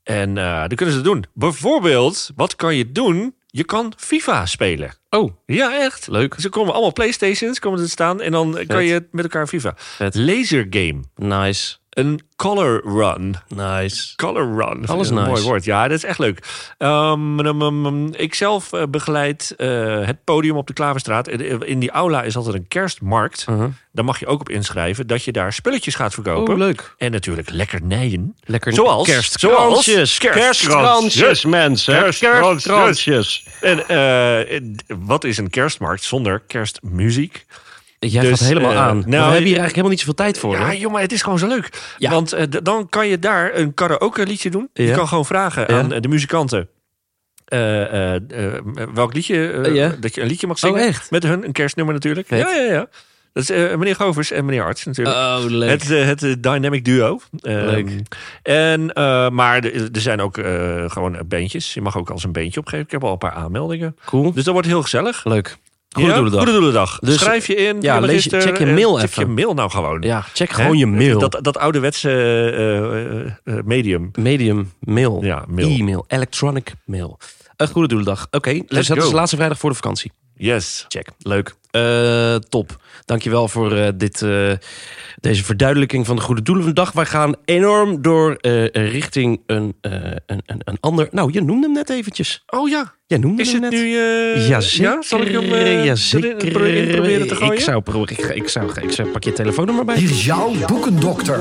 [0.03, 1.25] En eh dan kunnen ze het doen.
[1.35, 3.35] Bijvoorbeeld, wat kan je doen?
[3.55, 4.95] Je kan FIFA spelen.
[5.11, 6.07] Oh, Ja, echt.
[6.07, 6.35] leuk.
[6.38, 9.75] Ze komen allemaal Playstations komen er staan en dan kan je met elkaar FIFA.
[9.77, 10.15] Vet.
[10.15, 11.01] Laser game.
[11.17, 11.77] Nice.
[11.92, 13.37] Een color run.
[13.48, 14.16] Nice.
[14.16, 14.87] Color run.
[14.87, 15.28] Alles een nice.
[15.28, 15.64] mooi woord.
[15.64, 16.44] Ja, dat is echt leuk.
[16.78, 21.28] Um, um, um, um, ik zelf eh, begeleid eh, het podium op de Klaverstraat.
[21.28, 23.46] In in die aula is altijd een kerstmarkt.
[23.46, 23.68] Mhm.
[23.92, 26.52] Daar mag je ook op inschrijven dat je daar spulletjes gaat verkopen.
[26.52, 26.94] Oh, leuk.
[26.98, 28.37] En natuurlijk lekkernijen.
[28.44, 30.18] Lekker Zoals- kerstkransjes.
[30.18, 31.44] kerstkransjes.
[31.44, 31.98] mensen.
[31.98, 33.46] Kerstkransjes.
[33.61, 34.61] En eh,
[34.98, 37.46] wat is een kerstmarkt zonder kerstmuziek?
[38.11, 38.97] Jij Dus, gaat helemaal eh, aan.
[38.97, 40.55] nou, we hebben hier eigenlijk helemaal niet zoveel tijd voor.
[40.57, 40.73] Ja, hè?
[40.73, 41.95] joh, maar het is gewoon zo leuk.
[41.99, 42.11] Ja.
[42.11, 44.69] Want eh, dan kan je daar een karaoke liedje doen.
[44.73, 46.69] Je kan gewoon vragen aan de muzikanten.
[47.45, 48.15] eh,
[48.95, 49.95] welk liedje, Ja.
[50.01, 50.81] dat je een liedje mag zingen.
[50.81, 51.11] Oh, echt?
[51.11, 52.27] Met hun, een kerstnummer natuurlijk.
[52.27, 52.38] Vet.
[52.38, 52.87] Ja, ja, ja.
[53.33, 55.17] Dat is meneer Govers en meneer Arts natuurlijk.
[55.17, 55.83] Oh, leuk.
[55.83, 57.21] Het, het Dynamic Duo.
[57.41, 57.91] Ehm, Leuk.
[58.43, 58.85] En,
[59.35, 60.35] maar er zijn ook
[60.87, 61.75] gewoon bandjes.
[61.75, 62.85] Je mag ook als een bandje opgeven.
[62.85, 63.97] Ik heb al een paar aanmeldingen.
[64.05, 64.33] Cool.
[64.33, 65.25] Dus dat wordt heel gezellig.
[65.25, 65.57] Leuk.
[65.92, 66.42] Goede doelendag.
[66.42, 66.98] Goede doelendag.
[66.98, 67.81] Dus, Schrijf je in.
[67.81, 69.26] ja, lees check je en mail check even.
[69.26, 70.02] je mail nou gewoon.
[70.02, 71.18] Ja, check gewoon je mail.
[71.18, 74.11] Dat, dat ouderwetse eh, eh, eh, medium.
[74.18, 75.24] Medium, mail.
[75.24, 75.68] Ja, mail.
[75.68, 77.18] E-mail, electronic mail.
[77.57, 78.26] Een goede doelendag.
[78.31, 79.02] Oké, dus dat go.
[79.02, 80.12] is de laatste vrijdag voor de vakantie.
[80.35, 80.85] Yes.
[80.88, 81.09] Check.
[81.18, 81.55] Leuk.
[81.72, 82.76] Eh, top.
[83.04, 84.52] Dankjewel voor eh, dit, eh,
[85.20, 86.92] deze verduidelijking van de goede doelen van de dag.
[86.92, 89.92] Wij gaan enorm door eh, richting een, eh,
[90.26, 91.08] een, een, een ander...
[91.11, 92.42] Nou, je noemde hem net eventjes.
[92.46, 93.80] Oh ja, Jij noemde is hem het net.
[93.82, 93.88] nu...
[94.48, 94.92] ja, zeker.
[94.92, 95.02] Ja?
[95.02, 96.37] Zal ik hem eh, ja, zeker.
[96.50, 97.52] proberen te gooien?
[97.54, 99.08] Ik zou, ik, ga- ik, zou, ik zou...
[99.08, 99.96] Pak je telefoonnummer bij.
[99.96, 101.40] Hier is jouw boekendokter.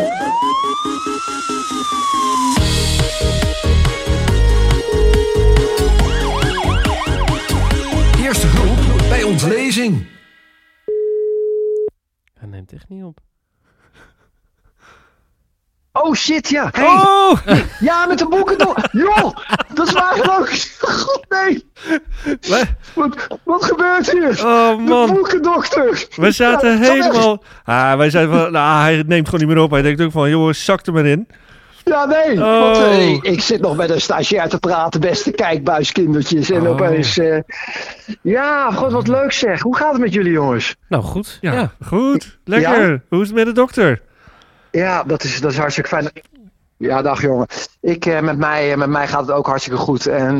[8.24, 10.06] Eerste hulp bij ontlezing.
[12.42, 13.20] Hij neemt echt niet op.
[15.92, 16.70] Oh shit, ja.
[16.72, 17.38] Hey, Oh!
[17.80, 18.76] ja, met de boeken toch.
[18.92, 19.36] Joh,
[19.74, 20.78] dat is waar leuk.
[20.80, 21.66] God nee.
[22.96, 24.46] Wat, wat gebeurt hier?
[24.46, 26.08] Oh De man, boekendokter.
[26.16, 27.44] we zaten Ja, helemaal...
[27.64, 29.72] Ah, wij zeiden van, nou, hij neemt gewoon niet meer op.
[29.72, 31.28] Hij denkt ook van, joh, zak er maar in.
[31.84, 32.32] Ja, nee.
[32.44, 32.60] Oh.
[32.60, 36.50] Want, eh, ik, ik zit nog met een stagiair te praten, beste kijkbuiskindertjes.
[36.52, 36.70] En Oh.
[36.70, 37.18] opeens...
[37.18, 37.40] eh,
[38.22, 39.62] ja, god, wat leuk zeg.
[39.62, 40.76] Hoe gaat het met jullie jongens?
[40.90, 41.38] Nou, goed.
[41.42, 41.72] Ja, Ja.
[41.86, 42.40] goed.
[42.46, 43.04] Lekker.
[43.10, 44.02] Hoe is het met de dokter?
[44.72, 46.10] Ja, dat is, dat is hartstikke fijn.
[46.78, 47.48] Ja, dag jongen.
[47.82, 50.08] Ik, eh, met, mij, met mij gaat het ook hartstikke goed.
[50.08, 50.38] En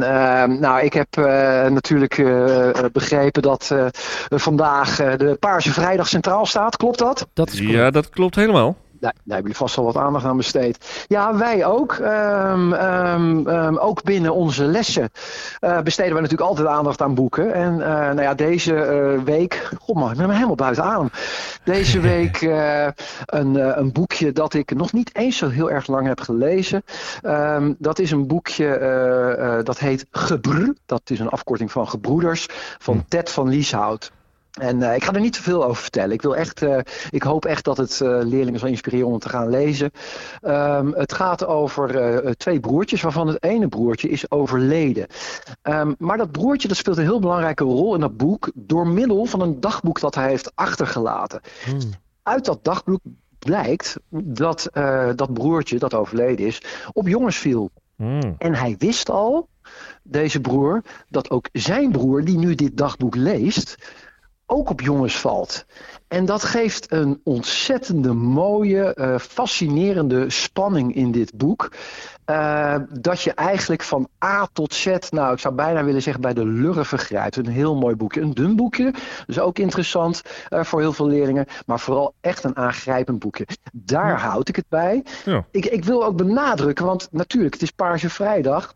[0.60, 1.24] nou, ik heb eh,
[1.70, 3.86] natuurlijk eh, begrepen dat eh,
[4.30, 6.78] vandaag eh, de Paarse Vrijdag centraal staat.
[6.78, 7.28] Klopt dat?
[7.34, 7.72] Dat is cool.
[7.72, 8.76] Ja, dat klopt helemaal.
[9.02, 11.06] Daar, daar hebben jullie vast wel wat aandacht aan besteed.
[11.08, 11.94] Ja, wij ook.
[11.94, 15.10] Ehm, ehm, ehm, ook binnen onze lessen
[15.60, 17.54] eh, besteden wij natuurlijk altijd aandacht aan boeken.
[17.54, 19.72] En eh, nou ja, deze eh, week...
[19.80, 21.10] God man, ik ben helemaal buiten adem.
[21.64, 22.42] Deze week
[23.26, 26.84] een, een boekje dat ik nog niet eens zo heel erg lang heb gelezen.
[27.78, 30.72] Dat is een boekje dat heet Gebr.
[30.86, 32.48] Dat is een afkorting van Gebroeders
[32.80, 34.12] van Ted van Lieshout.
[34.60, 36.12] En eh, ik ga er niet te veel over vertellen.
[36.12, 39.22] Ik, wil echt, eh, ik hoop echt dat het eh, leerlingen zal inspireren om het
[39.22, 39.92] te gaan lezen.
[40.42, 45.08] Ehm, het gaat over twee broertjes, waarvan het ene broertje is overleden.
[45.62, 49.26] Ehm, maar dat broertje dat speelt een heel belangrijke rol in dat boek door middel
[49.26, 51.42] van een dagboek dat hij heeft achtergelaten.
[52.24, 53.00] Uit dat dagboek
[53.40, 54.70] blijkt dat
[55.16, 56.62] dat broertje dat overleden is
[56.94, 57.72] op jongens viel.
[57.96, 58.36] Hmm.
[58.38, 59.48] En hij wist al,
[60.04, 63.76] deze broer, dat ook zijn broer, die nu dit dagboek leest,
[64.52, 65.66] ook op jongens valt.
[66.08, 71.72] En dat geeft een ontzettende mooie, eh, fascinerende spanning in dit boek.
[72.26, 76.34] Eh, dat je eigenlijk van A tot Z, nou ik zou bijna willen zeggen bij
[76.34, 77.36] de lurven vergrijpt.
[77.36, 78.22] Een heel mooi boekje.
[78.22, 78.94] Een dun boekje,
[79.26, 81.46] dus ook interessant eh, voor heel veel leerlingen.
[81.66, 83.48] Maar vooral echt een aangrijpend boekje.
[83.72, 85.04] Daar houd ik het bij.
[85.26, 85.46] Ja.
[85.52, 88.76] Ik, ik wil ook benadrukken, want natuurlijk, het is Paarse Vrijdag.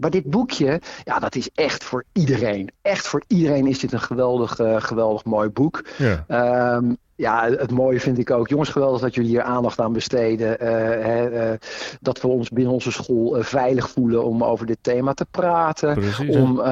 [0.00, 2.70] Maar dit boekje, ja, dat is echt voor iedereen.
[2.82, 5.84] Echt voor iedereen is dit een geweldig, eh, geweldig mooi boek.
[5.96, 6.24] Ja.
[6.28, 8.48] Ehm, ja, het mooie vind ik ook.
[8.48, 10.60] Jongens, geweldig dat jullie hier aandacht aan besteden.
[10.60, 10.68] Eh,
[11.06, 11.58] hè, eh,
[12.00, 15.94] dat we ons binnen onze school veilig voelen om over dit thema te praten.
[15.94, 16.36] Precies?
[16.36, 16.62] Om,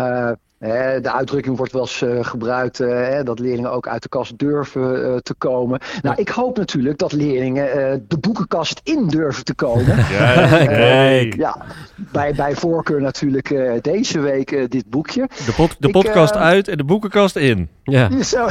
[1.02, 4.38] de uitdrukking wordt wel eens eh, gebruikt eh, hè, dat leerlingen ook uit de kast
[4.38, 5.80] durven eh, te komen.
[6.02, 9.96] Nou, ik hoop natuurlijk dat leerlingen eh, de boekenkast in durven te komen.
[10.18, 11.36] Ja, nee.
[11.36, 11.64] Ja,
[11.96, 15.28] bij, bij voorkeur natuurlijk eh, deze week eh, dit boekje.
[15.46, 17.68] De, pod- de Ik, podcast uit en de boekenkast in.
[17.82, 18.08] Ja.
[18.22, 18.48] Zo,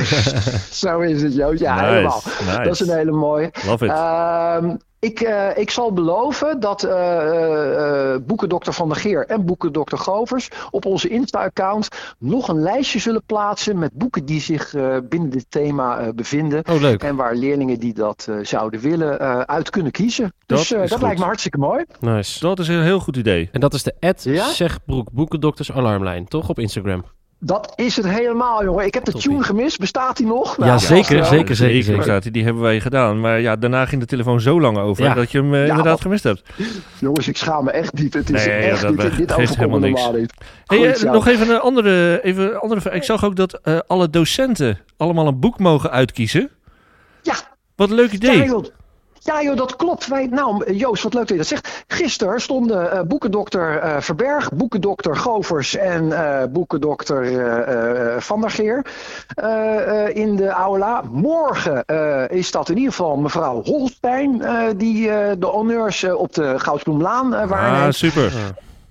[0.72, 1.60] zo is het, Joost.
[1.60, 2.22] Ja, Nice, helemaal.
[2.46, 2.62] nice.
[2.64, 3.52] Dat is een hele mooie.
[3.68, 3.92] Love it.
[3.92, 9.46] Ehm, ik, eh, ik zal beloven dat eh eh, eh, boekendokter Van der Geer en
[9.46, 11.88] boekendokter Govers op onze Insta-account
[12.20, 16.64] nog een lijstje zullen plaatsen met boeken die zich eh, binnen dit thema eh, bevinden.
[16.70, 17.04] Oh, leuk.
[17.04, 20.34] En waar leerlingen die dat eh, zouden willen eh, uit kunnen kiezen.
[20.46, 21.02] Dat Dus eh, dat goed.
[21.02, 21.86] lijkt me hartstikke mooi.
[22.00, 22.40] Nice.
[22.40, 23.50] Dat is een heel goed idee.
[23.52, 24.50] En dat is de ad Ja?
[24.50, 26.50] Zegbroek Boekendokters Alarmlijn, toch?
[26.50, 27.04] Op Instagram.
[27.40, 28.86] Dat is het helemaal, jongen.
[28.86, 29.30] Ik heb de Toppie.
[29.30, 29.80] tune gemist.
[29.80, 30.58] Bestaat die nog?
[30.58, 31.40] Ja, Nou, zeker, vast wel.
[31.40, 31.98] zeker, zeker, zeker.
[31.98, 33.20] bestaat die, die hebben wij gedaan.
[33.20, 35.14] Maar ja, daarna ging de telefoon zo lang over Ja.
[35.14, 36.42] dat je hem eh, Ja, inderdaad wat- gemist hebt.
[37.00, 38.14] Jongens, ik schaam me echt niet.
[38.14, 39.02] Het is Nee, echt dat niet.
[39.02, 40.02] geeft Dit helemaal overkomt me niks.
[40.02, 40.34] normaal niet.
[40.66, 42.94] Hey, Goed eh, nog even een andere, even andere vraag.
[42.94, 46.50] Ik zag ook dat eh, alle docenten allemaal een boek mogen uitkiezen.
[47.22, 47.36] Ja,
[47.76, 48.50] Wat een leuk idee.
[49.28, 50.08] Ja joh, dat klopt.
[50.08, 51.84] Wij, nou, Joost, wat leuk dat je dat zegt.
[51.88, 58.50] Gisteren stonden eh, boekendokter eh, Verberg, boekendokter Govers en eh, boekendokter eh, eh, Van der
[58.52, 58.86] Geer
[59.28, 61.02] eh, eh, in de aula.
[61.12, 66.04] Morgen eh, is dat in ieder geval mevrouw Holstein die eh, die eh, de honneurs
[66.04, 67.96] op de Goudsbloemlaan eh ah, waarneemt.
[67.96, 68.32] super.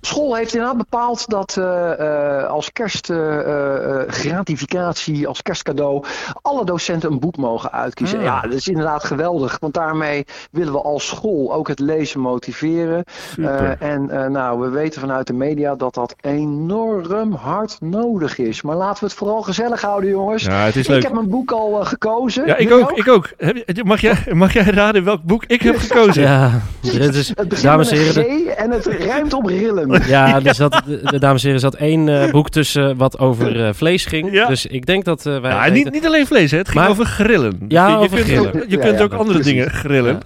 [0.07, 1.91] School heeft inderdaad bepaald dat eh,
[2.39, 6.03] eh, als kerstgratificatie, als kerstcadeau,
[6.41, 8.17] alle docenten een boek mogen uitkiezen.
[8.19, 8.25] Ah.
[8.25, 13.03] Ja, dat is inderdaad geweldig, want daarmee willen we als school ook het lezen motiveren.
[13.29, 13.77] Super.
[13.79, 18.61] Eh, en eh, nou, we weten vanuit de media dat dat enorm hard nodig is.
[18.61, 20.43] Maar laten we het vooral gezellig houden, jongens.
[20.43, 21.03] Ja, het is Ik leuk.
[21.03, 22.45] heb mijn boek al eh, gekozen.
[22.45, 23.29] Ja, ik ook, ik ook.
[23.37, 26.21] Heb je- Mag jij, mag jij raden welk boek ik heb gekozen?
[26.23, 28.57] Ja, dit is, Het dames en met heren.
[28.57, 29.89] en het rijmt op rillen.
[30.15, 33.19] Ja, er zat, de, de dames en heren, er zat één eh, boek tussen wat
[33.19, 34.31] over eh, vlees ging.
[34.31, 34.47] Ja.
[34.47, 35.51] Dus ik denk dat eh, wij...
[35.51, 36.57] Ja, niet, niet alleen vlees, hè.
[36.57, 37.59] het ging Maar- over grillen.
[37.67, 38.47] Ja, je, je over kunt grillen.
[38.47, 39.53] Ook, je Ja, kunt ja, ook andere precies.
[39.53, 40.13] dingen grillen.
[40.13, 40.19] Ja.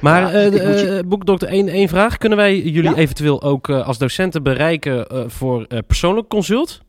[0.00, 2.18] Maar Ja, eh, eh, boekdokter, één, één vraag.
[2.18, 2.96] Kunnen wij jullie Ja.
[2.96, 6.80] eventueel ook eh, als docenten bereiken eh, voor eh, persoonlijk consult?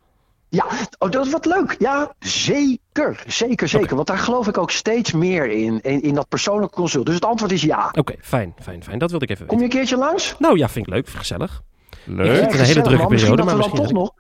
[0.50, 0.65] Ja,
[1.00, 1.76] oh, dat is wat leuk.
[1.80, 3.24] Ja, zeker.
[3.28, 3.95] Zeker, zeker.
[3.95, 7.06] Want daar geloof ik ook steeds meer in, in, in dat persoonlijke consult.
[7.06, 7.89] Dus het antwoord is ja.
[7.97, 9.00] Oké, fijn, fijn, fijn.
[9.00, 9.71] Dat wilde ik even Kom weten.
[9.74, 10.36] je een keertje langs?
[10.39, 11.62] Nou ja, vind ik leuk, gezellig.
[12.06, 12.42] Leuk.
[12.42, 13.12] Het is een hele drukke man.
[13.12, 14.12] Misschien periode, dat maar we dan misschien toch nog...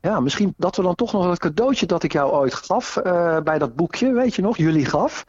[0.00, 3.36] Ja, misschien dat we dan toch nog dat cadeautje dat ik jou ooit gaf eh,
[3.44, 5.24] bij dat boekje, weet je nog, jullie gaf.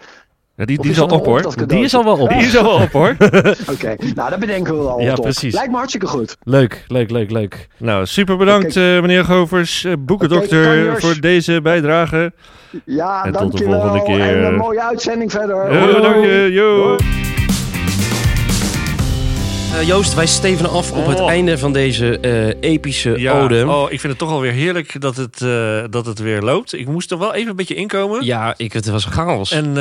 [0.55, 1.41] Ja, die die is is al dat op, hoor.
[1.41, 1.85] Die cadeautje?
[1.85, 2.29] is al wel op.
[2.29, 3.15] Die is al wel op, hoor.
[3.73, 5.53] Oké, nou dat bedenken we al Ja, precies.
[5.53, 6.37] Lijkt me hartstikke goed.
[6.43, 7.67] Leuk, leuk, leuk, leuk.
[7.77, 12.33] Nou, super bedankt, eh, meneer Govers, eh, boekendokter, voor deze bijdrage.
[12.85, 14.21] Ja, En tot de volgende keer.
[14.21, 15.73] En een mooie uitzending verder.
[15.73, 16.97] Yo, Hoi, dank je, yo.
[19.73, 21.29] Eh, Joost, wij steven af op het Oh.
[21.29, 23.67] einde van deze eh, epische Ja, ode.
[23.67, 26.73] oh, ik vind het toch alweer heerlijk dat het, eh, dat het weer loopt.
[26.73, 28.25] Ik moest er wel even een beetje inkomen.
[28.25, 29.51] Ja, ik, het was chaos.
[29.51, 29.71] En,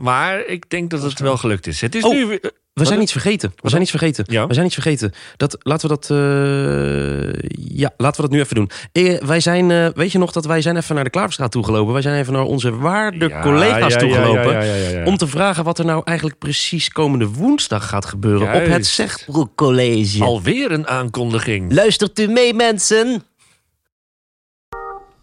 [0.00, 1.80] maar ik denk dat het wel gelukt is.
[1.80, 2.12] Het is Oh.
[2.12, 2.26] nu...
[2.26, 3.52] weer- we zijn iets vergeten.
[3.56, 4.24] We zijn iets vergeten.
[4.28, 4.46] Ja.
[4.46, 5.12] We zijn iets vergeten.
[5.36, 6.10] Dat, laten we dat...
[6.10, 8.70] eh, ja, laten we dat nu even doen.
[8.92, 9.70] Eh, wij zijn...
[9.70, 11.92] eh, weet je nog dat wij zijn even naar de Klaverstraat toegelopen?
[11.92, 14.52] Wij zijn even naar onze waarde Ja, collega's ja, ja, toegelopen.
[14.52, 15.04] ja, ja, ja, ja.
[15.04, 18.86] Om te vragen wat er nou eigenlijk precies komende woensdag gaat gebeuren op het.
[18.86, 20.24] Zegbroek College.
[20.24, 21.72] Alweer een aankondiging.
[21.72, 23.22] Luistert u mee, mensen?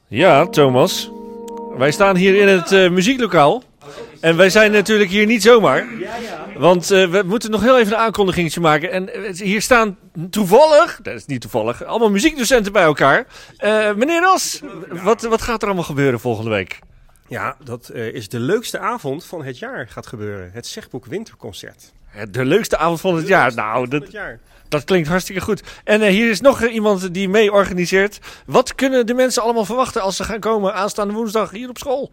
[0.08, 1.10] Ja, Thomas.
[1.78, 3.64] Wij staan hier in het muzieklokaal.
[4.20, 5.86] En wij zijn natuurlijk hier niet zomaar.
[6.58, 8.92] Want eh, we moeten nog heel even een aankondigingetje maken.
[8.92, 9.98] En eh, hier staan
[10.30, 13.28] toevallig, dat is niet toevallig, allemaal muziekdocenten bij elkaar.
[13.58, 16.80] Eh, meneer Ras, wat, wat gaat er allemaal gebeuren volgende week?
[17.28, 20.50] Ja, dat is de leukste avond van het jaar gaat gebeuren.
[20.54, 21.94] Het Zegboek Winterconcert.
[22.32, 23.54] De leukste avond van het jaar.
[23.54, 24.06] Nou, dat,
[24.68, 25.64] dat klinkt hartstikke goed.
[25.84, 28.20] En hier is nog iemand die mee organiseert.
[28.46, 32.12] Wat kunnen de mensen allemaal verwachten als ze gaan komen aanstaande woensdag hier op school?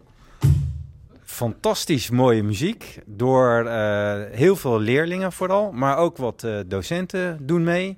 [1.35, 2.99] Fantastisch mooie muziek.
[3.05, 7.97] Door eh, heel veel leerlingen vooral, maar ook wat eh, docenten doen mee.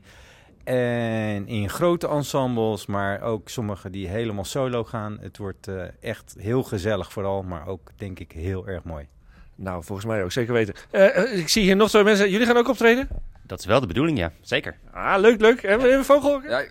[0.63, 5.17] En in grote ensembles, maar ook sommigen die helemaal solo gaan.
[5.21, 9.07] Het wordt eh, echt heel gezellig vooral, maar ook denk ik heel erg mooi.
[9.55, 10.73] Nou, volgens mij ook, zeker weten.
[11.33, 12.29] Ik zie hier nog twee mensen.
[12.29, 13.07] Jullie gaan ook optreden?
[13.43, 14.31] Dat is wel de bedoeling, ja.
[14.41, 14.75] Zeker.
[14.93, 15.63] Ah, leuk, leuk.
[15.63, 16.41] En meneer Vogel?
[16.43, 16.63] Ja,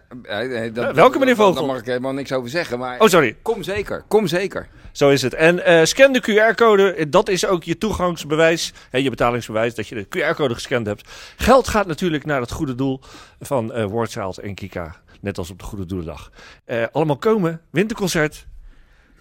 [0.69, 1.55] dat- welke meneer Vogel?
[1.55, 3.37] Daar mag ik helemaal niks over zeggen, maar Oh, sorry.
[3.43, 4.69] kom zeker, kom zeker.
[4.97, 5.35] Zo is het.
[5.35, 7.09] En eh, scan de QR-code.
[7.09, 8.73] Dat is ook je toegangsbewijs.
[8.91, 11.09] Hè, je betalingsbewijs dat je de QR-code gescand hebt.
[11.37, 13.01] Geld gaat natuurlijk naar het goede doel
[13.41, 13.73] van
[14.07, 14.97] Child en Kika.
[15.21, 16.31] Net als op de Goede Doelendag.
[16.65, 17.61] Eh, allemaal komen.
[17.71, 18.47] Winterconcert.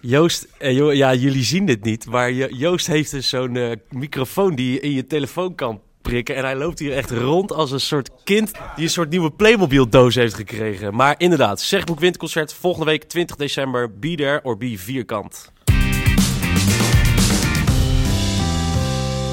[0.00, 4.72] Joost, jo- ja, jullie zien dit niet, maar Jo- Joost heeft dus zo'n microfoon die
[4.72, 6.36] je in je telefoon kan prikken.
[6.36, 10.14] En hij loopt hier echt rond als een soort kind die een soort nieuwe Playmobil-doos
[10.14, 10.94] heeft gekregen.
[10.94, 13.98] Maar inderdaad, Zegboek Winterconcert volgende week 20 december.
[13.98, 15.54] Be there or be vierkant.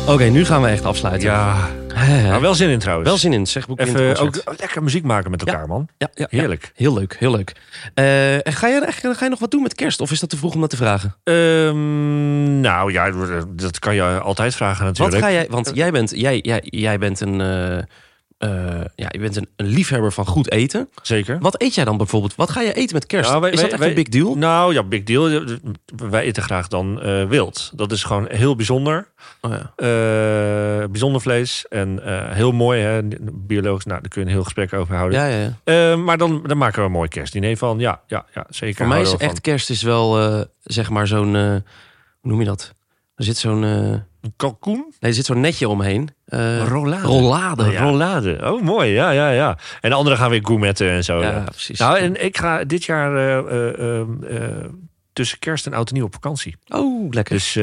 [0.08, 1.30] Oké, nu gaan we echt afsluiten.
[1.30, 1.68] Ja.
[2.30, 3.10] Maar wel zin in trouwens.
[3.10, 4.48] Wel zin in, Zegboek Even Winterconcert.
[4.50, 5.88] ook lekker muziek maken met elkaar, man.
[5.98, 6.28] Ja, ja.
[6.30, 6.72] Heerlijk.
[6.76, 7.56] Heel leuk, heel leuk.
[7.94, 10.02] Eh, en ga, je, eigenlijk- ga je nog wat doen met kerst?
[10.02, 11.16] Of is dat te vroeg om dat te vragen?
[11.24, 13.12] Ehm, nou ja,
[13.50, 15.16] dat kan je altijd vragen natuurlijk.
[15.16, 15.48] Wat ga jij...
[15.50, 17.42] Want jij bent, jij, jij, jij bent een...
[17.42, 17.78] eh,
[18.44, 20.90] eh, ja, je bent een, een liefhebber van goed eten.
[21.02, 21.40] Zeker.
[21.40, 22.36] Wat eet jij dan bijvoorbeeld?
[22.36, 23.40] Wat ga je eten met kerst?
[23.40, 24.36] Wij- is dat wij- echt een big deal?
[24.36, 25.44] Nou ja, big deal.
[25.96, 27.72] Wij eten graag dan eh, wild.
[27.76, 29.08] Dat is gewoon heel bijzonder.
[29.42, 29.74] Oh, ja.
[29.76, 32.00] Eh, bijzonder vlees en
[32.34, 32.82] heel mooi.
[32.82, 33.02] Hè?
[33.34, 35.20] Biologisch, nou, daar kun je een heel gesprek over houden.
[35.20, 37.80] Ja, ja, maar dan, dan maken we een mooi kerstdiner van.
[37.80, 38.76] Ja, ja, ja zeker.
[38.76, 41.34] Voor mij is echt kerst is wel, zeg maar, zo'n...
[41.36, 41.62] hoe
[42.22, 42.74] noem je dat?
[43.16, 43.64] Er zit zo'n...
[44.24, 44.86] Een kalkoen?
[45.00, 46.10] nee, er zit zo'n netje omheen.
[46.26, 47.08] Eh, rollade.
[47.08, 47.82] rollade, ja.
[47.84, 48.40] Rollade.
[48.44, 48.92] Oh, mooi.
[48.92, 49.58] Ja, ja, ja.
[49.82, 51.22] En de anderen gaan weer gourmetten en zo.
[51.22, 51.80] Ja, precies.
[51.80, 54.66] Nou, en ik ga dit jaar eh, eh, eh, eh,
[55.14, 56.56] tussen kerst en oud en nieuw op vakantie.
[56.68, 57.36] Oh, lekker.
[57.36, 57.54] Dus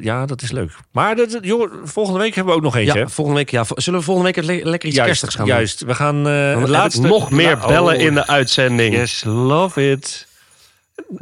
[0.00, 0.70] ja, dat is leuk.
[0.92, 2.98] Maar dat, joh, volgende week hebben we ook nog eentje.
[2.98, 3.08] ja, hè?
[3.08, 5.54] volgende week, ja, zullen we volgende week le- lekker iets kerstigs gaan doen?
[5.54, 5.80] Juist.
[5.80, 6.22] We gaan
[6.68, 7.06] laatste...
[7.06, 8.94] nog meer Nou, bellen oh, in de uitzending.
[8.94, 10.27] Yes, love it.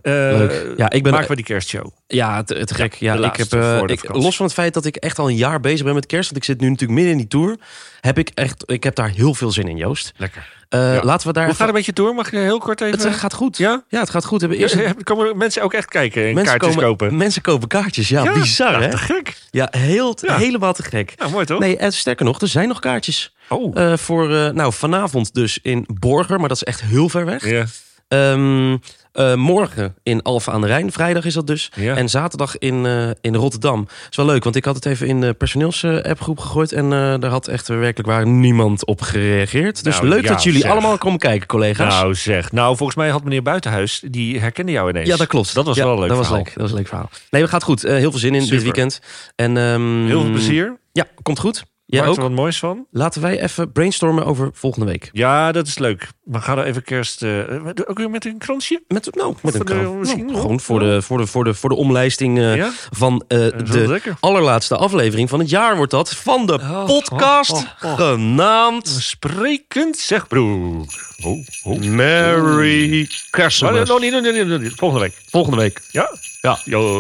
[0.03, 0.73] Eh, Leuk.
[0.77, 1.87] Ja, ik ben- Maken we die kerstshow.
[2.07, 2.95] Ja, te, te gek.
[2.95, 5.61] Ja, ik heb, eh, ik, los van het feit dat ik echt al een jaar
[5.61, 7.57] bezig ben met kerst, want ik zit nu natuurlijk midden in die tour,
[8.01, 10.13] heb ik echt, ik heb daar heel veel zin in, Joost.
[10.17, 10.55] Lekker.
[10.69, 11.03] Ja.
[11.03, 12.15] Laten we daar Hoe gaat het met je tour?
[12.15, 12.99] Mag je heel kort even...
[13.01, 13.57] Het gaat goed.
[13.59, 13.85] Ja?
[13.89, 14.41] Ja, het gaat goed.
[14.41, 17.17] Hebben eerst komen mensen ook echt kijken en mensen kaartjes komen, kopen.
[17.17, 18.09] Mensen kopen kaartjes.
[18.09, 18.91] Ja, Ja, bizar ja, hè?
[18.91, 19.37] te gek.
[19.51, 21.13] Ja, heel, helemaal te gek.
[21.17, 21.59] Ja, mooi toch?
[21.61, 23.35] Nee, en sterker nog, er zijn nog kaartjes.
[23.49, 23.95] Oh.
[23.97, 27.45] Voor, nou, vanavond dus in Borger, maar dat is echt heel ver weg.
[27.49, 27.65] ja.
[28.09, 28.77] Ehm,
[29.17, 30.93] eh, morgen in Alphen aan de Rijn.
[30.93, 31.71] Vrijdag is dat dus.
[31.75, 31.97] Ja.
[31.97, 33.87] En zaterdag in, eh, in Rotterdam.
[34.11, 36.73] is wel leuk, want ik had het even in de personeels-appgroep gegooid.
[36.73, 39.85] En eh, daar had echt werkelijk waar niemand op gereageerd.
[39.85, 40.71] Dus Nou, leuk ja, dat jullie zeg.
[40.71, 41.95] allemaal komen kijken, collega's.
[42.01, 45.09] Nou zeg, nou volgens mij had meneer Buitenhuis, die herkende jou ineens.
[45.09, 45.55] ja, dat klopt.
[45.55, 46.45] Dat was Ja, wel een leuk dat was verhaal.
[46.45, 46.53] leuk.
[46.55, 47.11] Dat was een leuk verhaal.
[47.31, 47.83] Nee, het gaat goed.
[47.83, 48.55] Heel veel zin in Super.
[48.57, 49.01] dit weekend.
[49.37, 50.77] En, ehm, Heel veel plezier.
[50.93, 51.65] Ja, komt goed.
[51.89, 52.17] Jij Maak ook?
[52.17, 52.87] er wat moois van.
[52.91, 55.09] Laten wij even brainstormen over volgende week.
[55.13, 56.09] Ja, dat is leuk.
[56.25, 57.23] Maar ga er even kerst...
[57.23, 57.41] eh,
[57.87, 58.83] ook weer met een kransje?
[58.89, 59.99] Met, nou, met een Voor de- krant.
[59.99, 60.41] misschien Nou, wel.
[60.41, 62.71] gewoon voor de, voor, de, voor, de, voor de omlijsting eh, Ja?
[62.91, 64.17] van eh, de lekker.
[64.21, 66.11] allerlaatste aflevering van het jaar wordt dat.
[66.15, 67.97] Van de Oh, podcast oh, oh, oh.
[67.97, 70.87] genaamd Sprekend zegbroek.
[71.25, 71.81] Oh, oh.
[71.81, 73.89] Merry Maar, Kerstmis.
[73.89, 74.73] nog niet, nog niet, nog niet, nog niet.
[74.77, 75.15] Volgende week.
[75.31, 75.81] Volgende week.
[75.91, 76.11] Ja?
[76.41, 76.59] Ja.
[76.65, 76.99] Jo.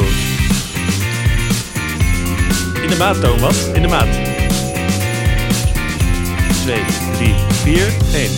[2.82, 3.66] In de maat, Thomas.
[3.66, 4.35] In de maat.
[6.66, 6.82] 2,
[7.16, 8.30] 3, 4, 1.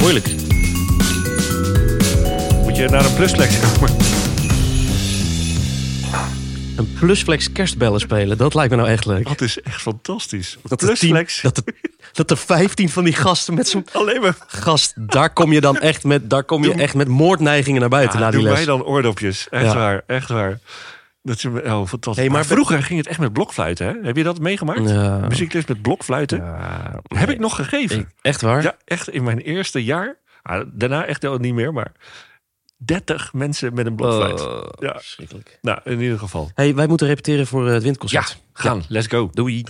[0.00, 0.26] Moeilijk.
[2.62, 3.96] Moet je naar een plusflex komen?
[6.76, 9.28] Een plusflex kerstbellen spelen, dat lijkt me nou echt leuk.
[9.28, 10.56] Dat is echt fantastisch.
[10.62, 11.40] Dat er, tien, plusflex.
[11.42, 11.74] dat, er,
[12.12, 14.36] dat er 15 van die gasten met zo'n Alleen maar.
[14.46, 17.88] gast, daar kom je dan echt met, daar kom je Doe- echt met moordneigingen naar
[17.90, 18.56] buiten Ja, na die doe les.
[18.58, 19.46] mij dan oordopjes.
[19.50, 19.74] Echt Ja.
[19.74, 20.58] waar, echt waar.
[21.26, 22.16] Dat is oh, fantastisch.
[22.16, 23.86] Hey, maar maar vroeger ging het echt met blokfluiten.
[23.86, 23.94] Hè?
[24.02, 24.88] Heb je dat meegemaakt?
[24.88, 25.18] Ja.
[25.28, 26.38] Muziekles met blokfluiten?
[26.38, 27.98] Ja, Heb ik nog gegeven.
[27.98, 28.62] ik- echt waar?
[28.62, 30.16] Ja, echt in mijn eerste jaar.
[30.42, 31.92] Ah, daarna echt al niet meer, maar
[32.76, 34.46] 30 mensen met een blokfluit.
[34.46, 34.92] Oh, Ja.
[34.92, 35.58] verschrikkelijk.
[35.62, 36.50] Nou, in ieder geval.
[36.54, 38.28] Hey, wij moeten repeteren voor eh, het windconcert.
[38.28, 38.82] Ja, gaan.
[38.88, 39.30] Let's go.
[39.32, 39.64] Doei.